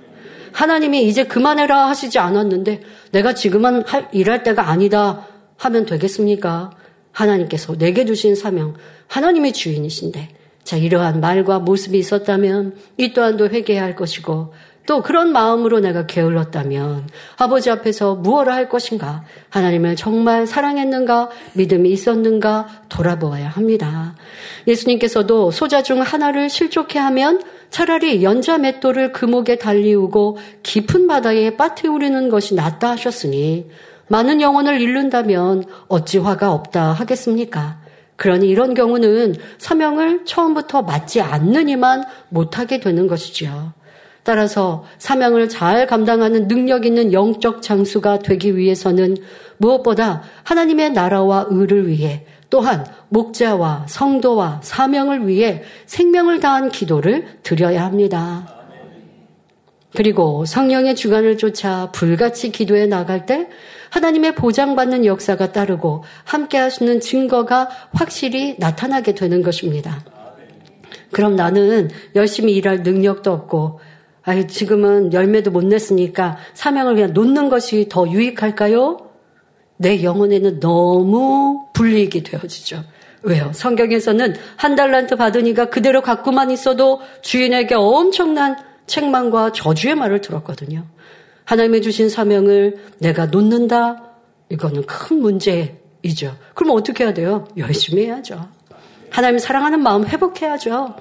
하나님이 0.52 1.06
이제 1.06 1.24
그만해라 1.24 1.88
하시지 1.88 2.18
않았는데 2.18 2.80
내가 3.12 3.34
지금은 3.34 3.84
일할 4.12 4.42
때가 4.42 4.70
아니다 4.70 5.26
하면 5.58 5.86
되겠습니까? 5.86 6.70
하나님께서 7.12 7.76
내게 7.76 8.04
주신 8.04 8.34
사명, 8.34 8.74
하나님의 9.06 9.52
주인이신데, 9.52 10.30
자, 10.64 10.76
이러한 10.76 11.20
말과 11.20 11.60
모습이 11.60 11.98
있었다면 11.98 12.74
이 12.96 13.12
또한도 13.12 13.48
회개해야 13.48 13.82
할 13.82 13.94
것이고, 13.94 14.52
또 14.86 15.02
그런 15.02 15.32
마음으로 15.32 15.80
내가 15.80 16.06
게을렀다면 16.06 17.08
아버지 17.36 17.70
앞에서 17.70 18.14
무엇을 18.14 18.52
할 18.52 18.68
것인가? 18.68 19.24
하나님을 19.50 19.96
정말 19.96 20.46
사랑했는가? 20.46 21.30
믿음이 21.54 21.90
있었는가? 21.90 22.68
돌아보아야 22.88 23.48
합니다. 23.48 24.14
예수님께서도 24.66 25.50
소자 25.50 25.82
중 25.82 26.00
하나를 26.00 26.48
실족해 26.48 26.98
하면 27.00 27.42
차라리 27.70 28.22
연자 28.22 28.58
맷돌을 28.58 29.12
금옥에 29.12 29.56
달리우고 29.56 30.38
깊은 30.62 31.08
바다에 31.08 31.56
빠뜨리는 31.56 32.28
것이 32.28 32.54
낫다 32.54 32.92
하셨으니 32.92 33.68
많은 34.08 34.40
영혼을 34.40 34.80
잃는다면 34.80 35.64
어찌 35.88 36.18
화가 36.18 36.52
없다 36.52 36.92
하겠습니까? 36.92 37.80
그러니 38.14 38.48
이런 38.48 38.72
경우는 38.74 39.34
사명을 39.58 40.24
처음부터 40.24 40.82
맞지 40.82 41.20
않느니만 41.20 42.04
못하게 42.28 42.80
되는 42.80 43.08
것이지요. 43.08 43.74
따라서 44.26 44.82
사명을 44.98 45.48
잘 45.48 45.86
감당하는 45.86 46.48
능력 46.48 46.84
있는 46.84 47.12
영적 47.12 47.62
장수가 47.62 48.18
되기 48.18 48.56
위해서는 48.56 49.16
무엇보다 49.58 50.24
하나님의 50.42 50.90
나라와 50.90 51.46
의를 51.48 51.86
위해 51.86 52.26
또한 52.50 52.84
목자와 53.10 53.86
성도와 53.88 54.62
사명을 54.64 55.28
위해 55.28 55.62
생명을 55.86 56.40
다한 56.40 56.70
기도를 56.70 57.38
드려야 57.44 57.84
합니다. 57.84 58.52
그리고 59.94 60.44
성령의 60.44 60.96
주관을 60.96 61.38
쫓아 61.38 61.92
불같이 61.92 62.50
기도해 62.50 62.86
나갈 62.86 63.26
때 63.26 63.46
하나님의 63.90 64.34
보장받는 64.34 65.06
역사가 65.06 65.52
따르고 65.52 66.02
함께 66.24 66.58
하시는 66.58 66.98
증거가 66.98 67.68
확실히 67.92 68.56
나타나게 68.58 69.14
되는 69.14 69.44
것입니다. 69.44 70.04
그럼 71.12 71.36
나는 71.36 71.90
열심히 72.16 72.54
일할 72.56 72.82
능력도 72.82 73.30
없고 73.32 73.78
아, 74.26 74.46
지금은 74.46 75.12
열매도 75.12 75.52
못 75.52 75.64
냈으니까 75.64 76.36
사명을 76.52 76.96
그냥 76.96 77.12
놓는 77.12 77.48
것이 77.48 77.86
더 77.88 78.08
유익할까요? 78.08 78.98
내 79.76 80.02
영혼에는 80.02 80.58
너무 80.58 81.68
불리익이 81.72 82.24
되어지죠. 82.24 82.82
왜요? 83.22 83.52
성경에서는 83.54 84.34
한 84.56 84.74
달란트 84.74 85.14
받으니까 85.16 85.66
그대로 85.66 86.02
갖고만 86.02 86.50
있어도 86.50 87.00
주인에게 87.22 87.76
엄청난 87.76 88.56
책망과 88.86 89.52
저주의 89.52 89.94
말을 89.94 90.20
들었거든요. 90.20 90.84
하나님의 91.44 91.82
주신 91.82 92.08
사명을 92.08 92.78
내가 92.98 93.26
놓는다? 93.26 94.10
이거는 94.48 94.86
큰 94.86 95.20
문제이죠. 95.20 96.36
그럼 96.54 96.76
어떻게 96.76 97.04
해야 97.04 97.14
돼요? 97.14 97.46
열심히 97.56 98.06
해야죠. 98.06 98.48
하나님 99.10 99.38
사랑하는 99.38 99.82
마음 99.82 100.04
회복해야죠. 100.04 100.96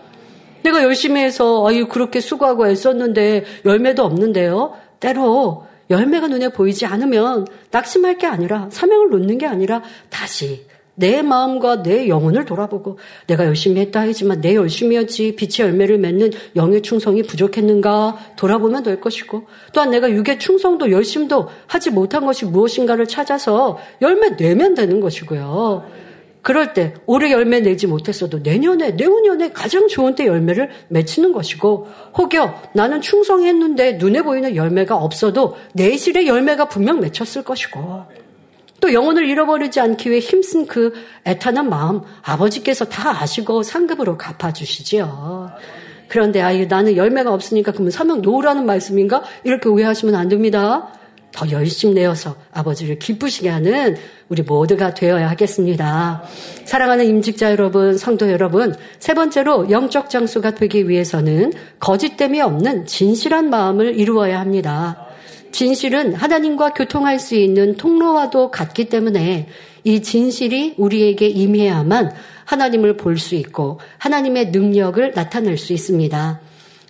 내가 0.65 0.81
열심히 0.81 1.21
해서 1.21 1.65
아유 1.67 1.87
그렇게 1.87 2.19
수고하고 2.19 2.67
애썼는데 2.67 3.45
열매도 3.65 4.03
없는데요. 4.03 4.73
때로 4.99 5.65
열매가 5.91 6.27
눈에 6.27 6.49
보이지 6.49 6.87
않으면 6.87 7.45
낙심할 7.69 8.17
게 8.17 8.25
아니라 8.25 8.67
사명을 8.71 9.09
놓는 9.11 9.37
게 9.37 9.45
아니라 9.45 9.83
다시 10.09 10.65
내 10.95 11.21
마음과 11.21 11.83
내 11.83 12.07
영혼을 12.07 12.45
돌아보고 12.45 12.97
내가 13.27 13.45
열심히 13.45 13.81
했다 13.81 13.99
하지만 13.99 14.41
내 14.41 14.55
열심히 14.55 14.95
였지 14.95 15.35
빛의 15.35 15.67
열매를 15.67 15.99
맺는 15.99 16.31
영의 16.55 16.81
충성이 16.81 17.21
부족했는가 17.21 18.33
돌아보면 18.35 18.81
될 18.81 18.99
것이고 18.99 19.45
또한 19.71 19.91
내가 19.91 20.09
육의 20.09 20.39
충성도 20.39 20.89
열심도 20.89 21.47
하지 21.67 21.91
못한 21.91 22.25
것이 22.25 22.45
무엇인가를 22.45 23.07
찾아서 23.07 23.77
열매 24.01 24.35
내면 24.35 24.73
되는 24.73 24.99
것이고요. 24.99 26.04
그럴 26.45 26.75
때 26.75 26.93
올해 27.07 27.31
열매 27.31 27.59
내지 27.59 27.87
못했어도 27.87 28.37
내년에 28.37 28.91
내후년에 28.91 29.49
가장 29.49 29.87
좋은 29.87 30.13
때 30.13 30.27
열매를 30.27 30.69
맺히는 30.89 31.33
것이고 31.33 31.87
혹여 32.15 32.61
나는 32.75 33.01
충성했는데 33.01 33.93
눈에 33.93 34.21
보이는 34.21 34.55
열매가 34.55 34.95
없어도 34.95 35.55
내실의 35.73 36.27
열매가 36.27 36.65
분명 36.65 36.99
맺혔을 36.99 37.41
것이고 37.43 38.03
또 38.79 38.93
영혼을 38.93 39.27
잃어버리지 39.27 39.79
않기 39.79 40.11
위해 40.11 40.19
힘쓴 40.19 40.67
그 40.67 40.93
애타는 41.25 41.67
마음 41.67 42.01
아버지께서 42.21 42.85
다 42.85 43.23
아시고 43.23 43.63
상급으로 43.63 44.15
갚아주시지요. 44.19 45.49
그런데 46.09 46.41
아유 46.41 46.67
나는 46.67 46.95
열매가 46.95 47.33
없으니까 47.33 47.71
그러면 47.71 47.89
사명 47.89 48.21
놓으라는 48.21 48.67
말씀인가? 48.67 49.23
이렇게 49.45 49.67
오해하시면 49.67 50.13
안 50.13 50.29
됩니다. 50.29 50.93
더 51.35 51.51
열심 51.51 51.93
내어서 51.93 52.35
아버지를 52.53 52.97
기쁘시게 52.97 53.49
하는 53.49 53.97
우리 54.29 54.41
모두가 54.41 54.93
되어야 54.93 55.29
하겠습니다. 55.29 56.23
사랑하는 56.63 57.05
임직자 57.05 57.51
여러분, 57.51 57.97
성도 57.97 58.31
여러분, 58.31 58.73
세 58.99 59.13
번째로 59.13 59.69
영적 59.69 60.09
장수가 60.09 60.55
되기 60.55 60.87
위해서는 60.87 61.51
거짓됨이 61.79 62.41
없는 62.41 62.85
진실한 62.85 63.49
마음을 63.49 63.99
이루어야 63.99 64.39
합니다. 64.39 65.07
진실은 65.51 66.13
하나님과 66.13 66.73
교통할 66.73 67.19
수 67.19 67.35
있는 67.35 67.75
통로와도 67.75 68.51
같기 68.51 68.85
때문에 68.85 69.47
이 69.83 70.01
진실이 70.01 70.75
우리에게 70.77 71.27
임해야만 71.27 72.11
하나님을 72.45 72.97
볼 72.97 73.17
수 73.17 73.35
있고 73.35 73.79
하나님의 73.97 74.51
능력을 74.51 75.11
나타낼 75.13 75.57
수 75.57 75.73
있습니다. 75.73 76.39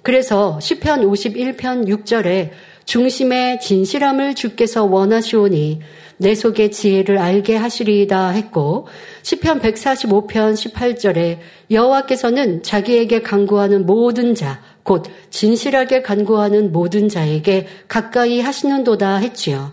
그래서 0.01 0.59
시편 0.59 1.01
51편 1.01 1.87
6절에 1.87 2.51
중심의 2.85 3.59
진실함을 3.59 4.35
주께서 4.35 4.85
원하시오니 4.85 5.81
내 6.17 6.33
속의 6.33 6.71
지혜를 6.71 7.17
알게 7.17 7.55
하시리이다 7.57 8.29
했고 8.29 8.87
시편 9.23 9.59
145편 9.59 10.53
18절에 10.53 11.39
여호와께서는 11.71 12.63
자기에게 12.63 13.21
간구하는 13.21 13.85
모든 13.85 14.33
자 14.33 14.61
곧 14.85 15.03
진실하게 15.31 16.03
간구하는 16.03 16.71
모든 16.71 17.09
자에게 17.09 17.67
가까이 17.87 18.39
하시는도다 18.39 19.15
했지요. 19.17 19.71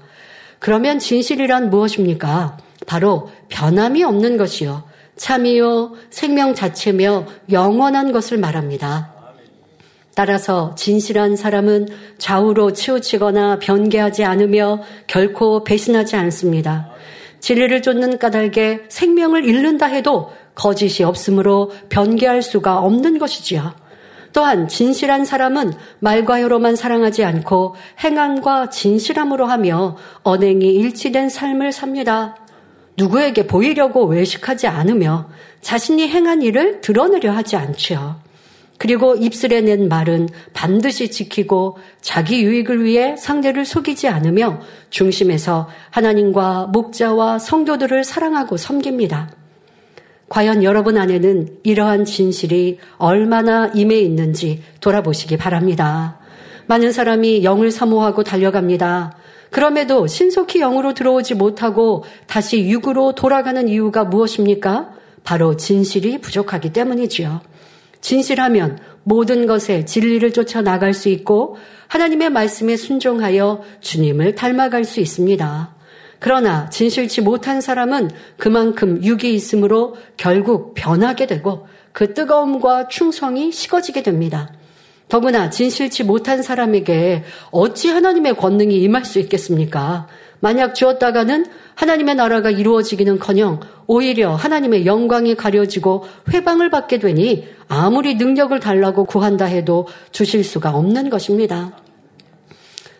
그러면 0.59 0.99
진실이란 0.99 1.69
무엇입니까? 1.69 2.57
바로 2.87 3.29
변함이 3.51 4.03
없는 4.03 4.39
것이요. 4.39 4.85
참이요, 5.17 5.93
생명 6.09 6.55
자체며 6.55 7.27
영원한 7.51 8.11
것을 8.13 8.39
말합니다. 8.39 9.13
따라서 10.15 10.75
진실한 10.77 11.37
사람은 11.37 11.89
좌우로 12.19 12.73
치우치거나 12.73 13.59
변개하지 13.59 14.25
않으며 14.25 14.81
결코 15.07 15.65
배신하지 15.65 16.17
않습니다. 16.17 16.91
진리를 17.41 17.83
쫓는 17.83 18.19
까닭에 18.19 18.83
생명을 18.89 19.45
잃는다 19.45 19.87
해도 19.87 20.31
거짓이 20.55 21.03
없으므로 21.03 21.73
변개할 21.89 22.43
수가 22.43 22.79
없는 22.79 23.19
것이지요. 23.19 23.75
또한 24.33 24.69
진실한 24.69 25.25
사람은 25.25 25.73
말과 25.99 26.41
혀로만 26.41 26.77
사랑하지 26.77 27.25
않고 27.25 27.75
행함과 28.03 28.71
진실함으로 28.71 29.47
하며 29.47 29.97
언행이 30.23 30.67
일치된 30.67 31.29
삶을 31.29 31.73
삽니다. 31.73 32.37
누구에게 32.97 33.47
보이려고 33.47 34.05
외식하지 34.07 34.69
않으며 34.69 35.29
자신이 35.61 36.09
행한 36.09 36.43
일을 36.43 36.81
드러내려 36.81 37.33
하지 37.33 37.57
않지요. 37.57 38.22
그리고 38.83 39.15
입술에 39.15 39.61
낸 39.61 39.89
말은 39.89 40.29
반드시 40.55 41.09
지키고 41.09 41.79
자기 42.01 42.43
유익을 42.43 42.83
위해 42.83 43.17
상대를 43.17 43.65
속이지 43.65 44.09
않으며 44.09 44.59
중심에서 44.91 45.69
하나님과 45.91 46.67
목자와 46.73 47.39
성도들을 47.39 48.03
사랑하고 48.03 48.57
섬깁니다. 48.57 49.31
과연 50.29 50.65
여러분 50.65 50.99
안에는 50.99 51.59
이러한 51.63 52.05
진실이 52.05 52.81
얼마나 52.97 53.69
임해 53.69 54.01
있는지 54.01 54.65
돌아보시기 54.81 55.37
바랍니다. 55.37 56.19
많은 56.67 56.91
사람이 56.91 57.45
영을 57.45 57.71
사모하고 57.71 58.25
달려갑니다. 58.25 59.17
그럼에도 59.53 60.09
신속히 60.09 60.59
영으로 60.59 60.93
들어오지 60.93 61.37
못하고 61.37 62.03
다시 62.27 62.69
육으로 62.69 63.15
돌아가는 63.15 63.69
이유가 63.69 64.03
무엇입니까? 64.03 64.91
바로 65.23 65.57
진실이 65.57 66.21
부족하기 66.21 66.73
때문이지요. 66.73 67.52
진실하면 68.03 68.79
모든 69.05 69.47
것에 69.47 69.87
진리를 69.87 70.31
쫓아 70.33 70.61
나갈 70.61 70.93
수 70.93 71.09
있고 71.09 71.57
하나님의 71.89 72.31
말씀에 72.31 72.77
순종하여 72.77 73.63
주님을 73.81 74.35
닮아갈 74.35 74.85
수 74.85 75.01
있습니다. 75.01 75.75
그러나 76.19 76.69
진실치 76.69 77.23
못한 77.23 77.61
사람은 77.61 78.11
그만큼 78.37 79.03
육이 79.03 79.35
있으므로 79.35 79.97
결국 80.17 80.75
변하게 80.75 81.27
되고 81.27 81.67
그 81.93 82.15
뜨거움과 82.15 82.89
충성이 82.89 83.51
식어지게 83.51 84.03
됩니다. 84.03 84.53
더구나 85.13 85.51
진실치 85.51 86.05
못한 86.05 86.43
사람에게 86.43 87.25
어찌 87.51 87.91
하나님의 87.91 88.35
권능이 88.35 88.81
임할 88.81 89.05
수 89.05 89.19
있겠습니까? 89.19 90.07
만약 90.41 90.75
주었다가는 90.75 91.45
하나님의 91.75 92.15
나라가 92.15 92.49
이루어지기는 92.49 93.19
커녕 93.19 93.61
오히려 93.87 94.35
하나님의 94.35 94.87
영광이 94.87 95.35
가려지고 95.35 96.07
회방을 96.33 96.71
받게 96.71 96.99
되니 96.99 97.47
아무리 97.69 98.15
능력을 98.15 98.59
달라고 98.59 99.05
구한다 99.05 99.45
해도 99.45 99.87
주실 100.13 100.45
수가 100.45 100.71
없는 100.71 101.11
것입니다. 101.11 101.77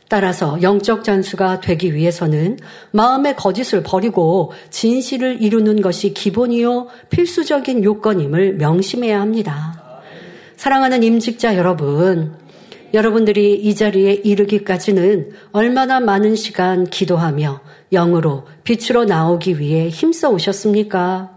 따라서 0.09 0.61
영적 0.61 1.05
잔수가 1.05 1.63
되기 1.63 1.95
위해서는 1.95 2.59
마음의 2.91 3.37
거짓을 3.37 3.83
버리고 3.83 4.53
진실을 4.69 5.41
이루는 5.41 5.81
것이 5.81 6.13
기본이요 6.13 6.89
필수적인 7.09 7.85
요건임을 7.85 8.57
명심해야 8.57 9.19
합니다. 9.19 9.82
사랑하는 10.63 11.03
임직자 11.03 11.57
여러분, 11.57 12.37
여러분들이 12.95 13.57
이 13.57 13.75
자리에 13.75 14.13
이르기까지는 14.13 15.33
얼마나 15.51 15.99
많은 15.99 16.37
시간 16.37 16.85
기도하며 16.85 17.61
영으로 17.93 18.45
빛으로 18.63 19.05
나오기 19.05 19.59
위해 19.59 19.89
힘써 19.89 20.31
오셨습니까? 20.31 21.33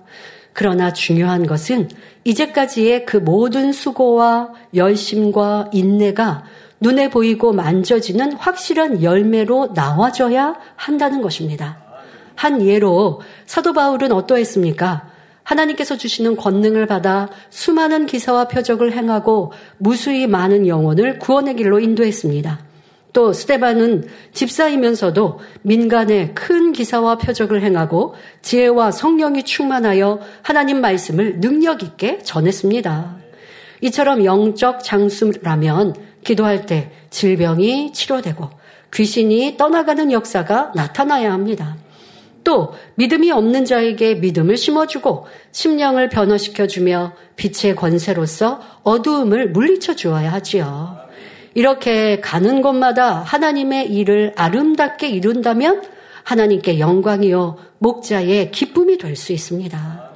그러나 0.53 0.93
중요한 0.93 1.47
것은 1.47 1.89
이제까지의 2.23 3.07
그 3.07 3.17
모든 3.17 3.71
수고와 3.73 4.53
열심과 4.75 5.71
인내가 5.73 6.43
눈에 6.79 7.09
보이고 7.09 7.51
만져지는 7.51 8.33
확실한 8.33 9.01
열매로 9.01 9.71
나와줘야 9.73 10.55
한다는 10.75 11.23
것입니다. 11.23 11.81
한 12.35 12.61
예로 12.61 13.21
사도 13.47 13.73
바울은 13.73 14.11
어떠했습니까? 14.11 15.14
하나님께서 15.45 15.95
주시는 15.95 16.35
권능을 16.35 16.87
받아 16.87 17.29
수많은 17.49 18.07
기사와 18.07 18.49
표적을 18.49 18.91
행하고 18.91 19.53
무수히 19.77 20.27
많은 20.27 20.67
영혼을 20.67 21.19
구원의 21.19 21.55
길로 21.55 21.79
인도했습니다. 21.79 22.59
또 23.13 23.31
스테반은 23.31 24.07
집사이면서도 24.33 25.39
민간에 25.61 26.31
큰 26.33 26.73
기사와 26.73 27.17
표적을 27.17 27.61
행하고 27.61 28.13
지혜와 28.41 28.91
성령이 28.91 29.43
충만하여 29.43 30.19
하나님 30.41 30.81
말씀을 30.81 31.39
능력 31.39 31.81
있게 31.81 32.19
전했습니다. 32.23 33.15
이처럼 33.81 34.25
영적 34.25 34.83
장수라면 34.83 35.95
기도할 36.25 36.65
때 36.65 36.91
질병이 37.09 37.93
치료되고 37.93 38.49
귀신이 38.93 39.55
떠나가는 39.57 40.11
역사가 40.11 40.73
나타나야 40.75 41.31
합니다. 41.31 41.77
또 42.45 42.73
믿음이 42.95 43.31
없는 43.31 43.65
자에게 43.65 44.15
믿음을 44.15 44.55
심어주고 44.55 45.25
심령을 45.51 46.07
변화시켜주며 46.07 47.13
빛의 47.35 47.75
권세로서 47.75 48.61
어두움을 48.83 49.49
물리쳐 49.49 49.95
주어야 49.97 50.31
하지요. 50.31 50.97
이렇게 51.55 52.21
가는 52.21 52.61
곳마다 52.61 53.15
하나님의 53.15 53.91
일을 53.91 54.33
아름답게 54.37 55.09
이룬다면 55.09 55.83
하나님께 56.23 56.79
영광이요 56.79 57.57
목자의 57.79 58.51
기쁨이 58.51 58.97
될 58.97 59.15
수 59.17 59.33
있습니다. 59.33 60.11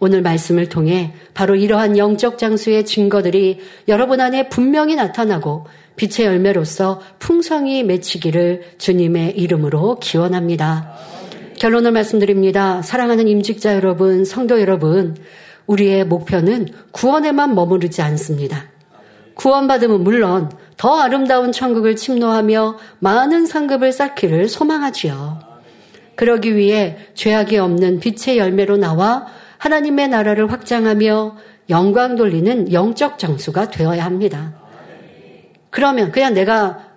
오늘 0.00 0.20
말씀을 0.22 0.68
통해 0.68 1.12
바로 1.32 1.54
이러한 1.54 1.96
영적 1.96 2.38
장수의 2.38 2.84
증거들이 2.86 3.60
여러분 3.86 4.20
안에 4.20 4.48
분명히 4.48 4.96
나타나고 4.96 5.66
빛의 5.94 6.26
열매로서 6.26 7.00
풍성히 7.20 7.84
맺히기를 7.84 8.74
주님의 8.78 9.38
이름으로 9.38 10.00
기원합니다. 10.00 11.21
결론을 11.62 11.92
말씀드립니다. 11.92 12.82
사랑하는 12.82 13.28
임직자 13.28 13.76
여러분, 13.76 14.24
성도 14.24 14.60
여러분, 14.60 15.16
우리의 15.68 16.04
목표는 16.04 16.66
구원에만 16.90 17.54
머무르지 17.54 18.02
않습니다. 18.02 18.64
구원받으면 19.34 20.02
물론 20.02 20.50
더 20.76 20.98
아름다운 20.98 21.52
천국을 21.52 21.94
침노하며 21.94 22.78
많은 22.98 23.46
상급을 23.46 23.92
쌓기를 23.92 24.48
소망하지요. 24.48 25.38
그러기 26.16 26.56
위해 26.56 26.96
죄악이 27.14 27.58
없는 27.58 28.00
빛의 28.00 28.38
열매로 28.38 28.76
나와 28.76 29.28
하나님의 29.58 30.08
나라를 30.08 30.50
확장하며 30.50 31.36
영광 31.70 32.16
돌리는 32.16 32.72
영적 32.72 33.20
장수가 33.20 33.70
되어야 33.70 34.04
합니다. 34.04 34.54
그러면 35.70 36.10
그냥 36.10 36.34
내가 36.34 36.88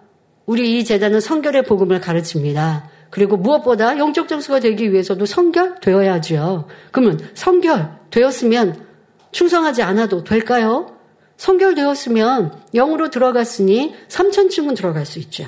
우리 0.48 0.80
이 0.80 0.86
재단은 0.86 1.20
성결의 1.20 1.66
복음을 1.66 2.02
가르칩니다. 2.02 2.95
그리고 3.16 3.38
무엇보다 3.38 3.98
영적 3.98 4.28
장수가 4.28 4.60
되기 4.60 4.92
위해서도 4.92 5.26
성결 5.26 5.80
되어야죠. 5.80 6.68
그러면 6.92 7.18
성결 7.34 7.98
되었으면 8.12 8.86
충성하지 9.32 9.84
않아도 9.84 10.26
될까요? 10.26 10.98
성결 11.38 11.76
되었으면 11.76 12.62
영으로 12.74 13.10
들어갔으니 13.10 13.96
삼천층은 14.10 14.74
들어갈 14.76 15.06
수 15.06 15.20
있죠. 15.20 15.46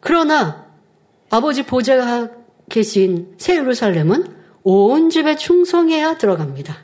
그러나 0.00 0.66
아버지 1.30 1.62
보좌가 1.62 2.30
계신 2.68 3.32
새 3.38 3.54
예루살렘은 3.58 4.24
온 4.64 5.08
집에 5.10 5.36
충성해야 5.36 6.18
들어갑니다. 6.18 6.78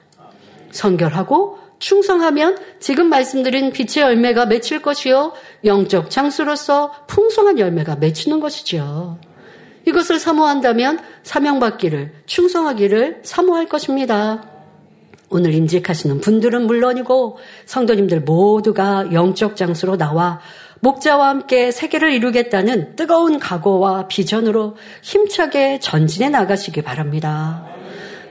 성결하고 0.71 1.59
충성하면 1.81 2.57
지금 2.79 3.09
말씀드린 3.09 3.73
빛의 3.73 4.05
열매가 4.05 4.47
맺힐 4.47 4.81
것이요. 4.81 5.33
영적 5.65 6.09
장수로서 6.09 6.93
풍성한 7.09 7.59
열매가 7.59 7.97
맺히는 7.97 8.39
것이죠. 8.39 9.19
이것을 9.87 10.19
사모한다면 10.19 11.01
사명받기를, 11.23 12.13
충성하기를 12.27 13.21
사모할 13.23 13.69
것입니다. 13.69 14.43
오늘 15.31 15.55
임직하시는 15.55 16.21
분들은 16.21 16.67
물론이고 16.67 17.39
성도님들 17.65 18.21
모두가 18.21 19.13
영적 19.13 19.57
장수로 19.57 19.97
나와 19.97 20.41
목자와 20.81 21.29
함께 21.29 21.71
세계를 21.71 22.13
이루겠다는 22.13 22.97
뜨거운 22.97 23.39
각오와 23.39 24.09
비전으로 24.09 24.77
힘차게 25.03 25.79
전진해 25.79 26.29
나가시기 26.29 26.83
바랍니다. 26.83 27.65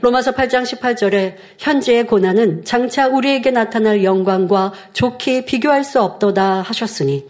로마서 0.02 0.34
8장 0.34 0.64
18절에 0.64 1.36
현재의 1.58 2.08
고난은 2.08 2.66
장차 2.66 3.08
우리에게 3.08 3.52
나타날 3.52 4.04
영광과 4.04 4.74
좋게 4.94 5.46
비교할 5.46 5.84
수 5.84 6.02
없도다 6.02 6.62
하셨으니 6.62 7.26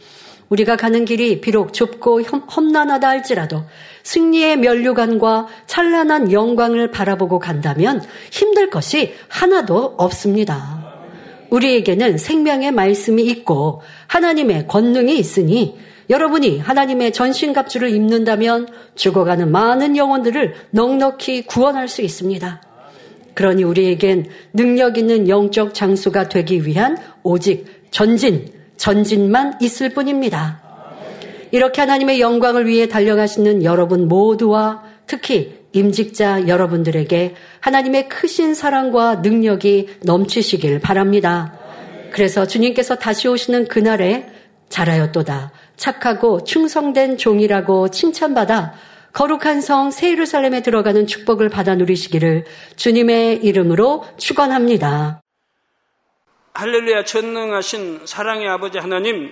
우리가 0.49 0.75
가는 0.75 1.05
길이 1.05 1.39
비록 1.39 1.73
좁고 1.73 2.23
험난하다 2.23 3.07
할지라도 3.07 3.63
승리의 4.03 4.57
면류관과 4.57 5.47
찬란한 5.67 6.31
영광을 6.31 6.91
바라보고 6.91 7.39
간다면 7.39 8.03
힘들 8.31 8.69
것이 8.69 9.13
하나도 9.27 9.95
없습니다. 9.97 10.81
우리에게는 11.49 12.17
생명의 12.17 12.71
말씀이 12.71 13.23
있고 13.23 13.81
하나님의 14.07 14.67
권능이 14.67 15.17
있으니 15.17 15.77
여러분이 16.09 16.59
하나님의 16.59 17.13
전신갑주를 17.13 17.89
입는다면 17.89 18.67
죽어가는 18.95 19.51
많은 19.51 19.95
영혼들을 19.95 20.55
넉넉히 20.71 21.45
구원할 21.45 21.87
수 21.87 22.01
있습니다. 22.01 22.61
그러니 23.33 23.63
우리에겐 23.63 24.27
능력 24.53 24.97
있는 24.97 25.29
영적 25.29 25.73
장수가 25.73 26.29
되기 26.29 26.65
위한 26.65 26.97
오직 27.23 27.87
전진, 27.91 28.47
전진만 28.75 29.57
있을 29.61 29.89
뿐입니다. 29.89 30.70
이렇게 31.51 31.81
하나님의 31.81 32.19
영광을 32.19 32.65
위해 32.65 32.87
달려가시는 32.87 33.63
여러분 33.63 34.07
모두와 34.07 34.83
특히 35.05 35.59
임직자 35.73 36.47
여러분들에게 36.47 37.35
하나님의 37.59 38.09
크신 38.09 38.53
사랑과 38.53 39.15
능력이 39.15 39.97
넘치시길 40.03 40.79
바랍니다. 40.79 41.57
그래서 42.11 42.45
주님께서 42.45 42.95
다시 42.95 43.27
오시는 43.27 43.67
그날에 43.67 44.27
잘하였도다. 44.69 45.51
착하고 45.77 46.43
충성된 46.43 47.17
종이라고 47.17 47.89
칭찬받아 47.89 48.73
거룩한 49.13 49.61
성 49.61 49.91
세예루살렘에 49.91 50.61
들어가는 50.61 51.07
축복을 51.07 51.49
받아 51.49 51.75
누리시기를 51.75 52.45
주님의 52.75 53.43
이름으로 53.43 54.05
축원합니다. 54.17 55.21
할렐루야 56.53 57.05
전능하신 57.05 58.01
사랑의 58.05 58.47
아버지 58.47 58.77
하나님 58.77 59.31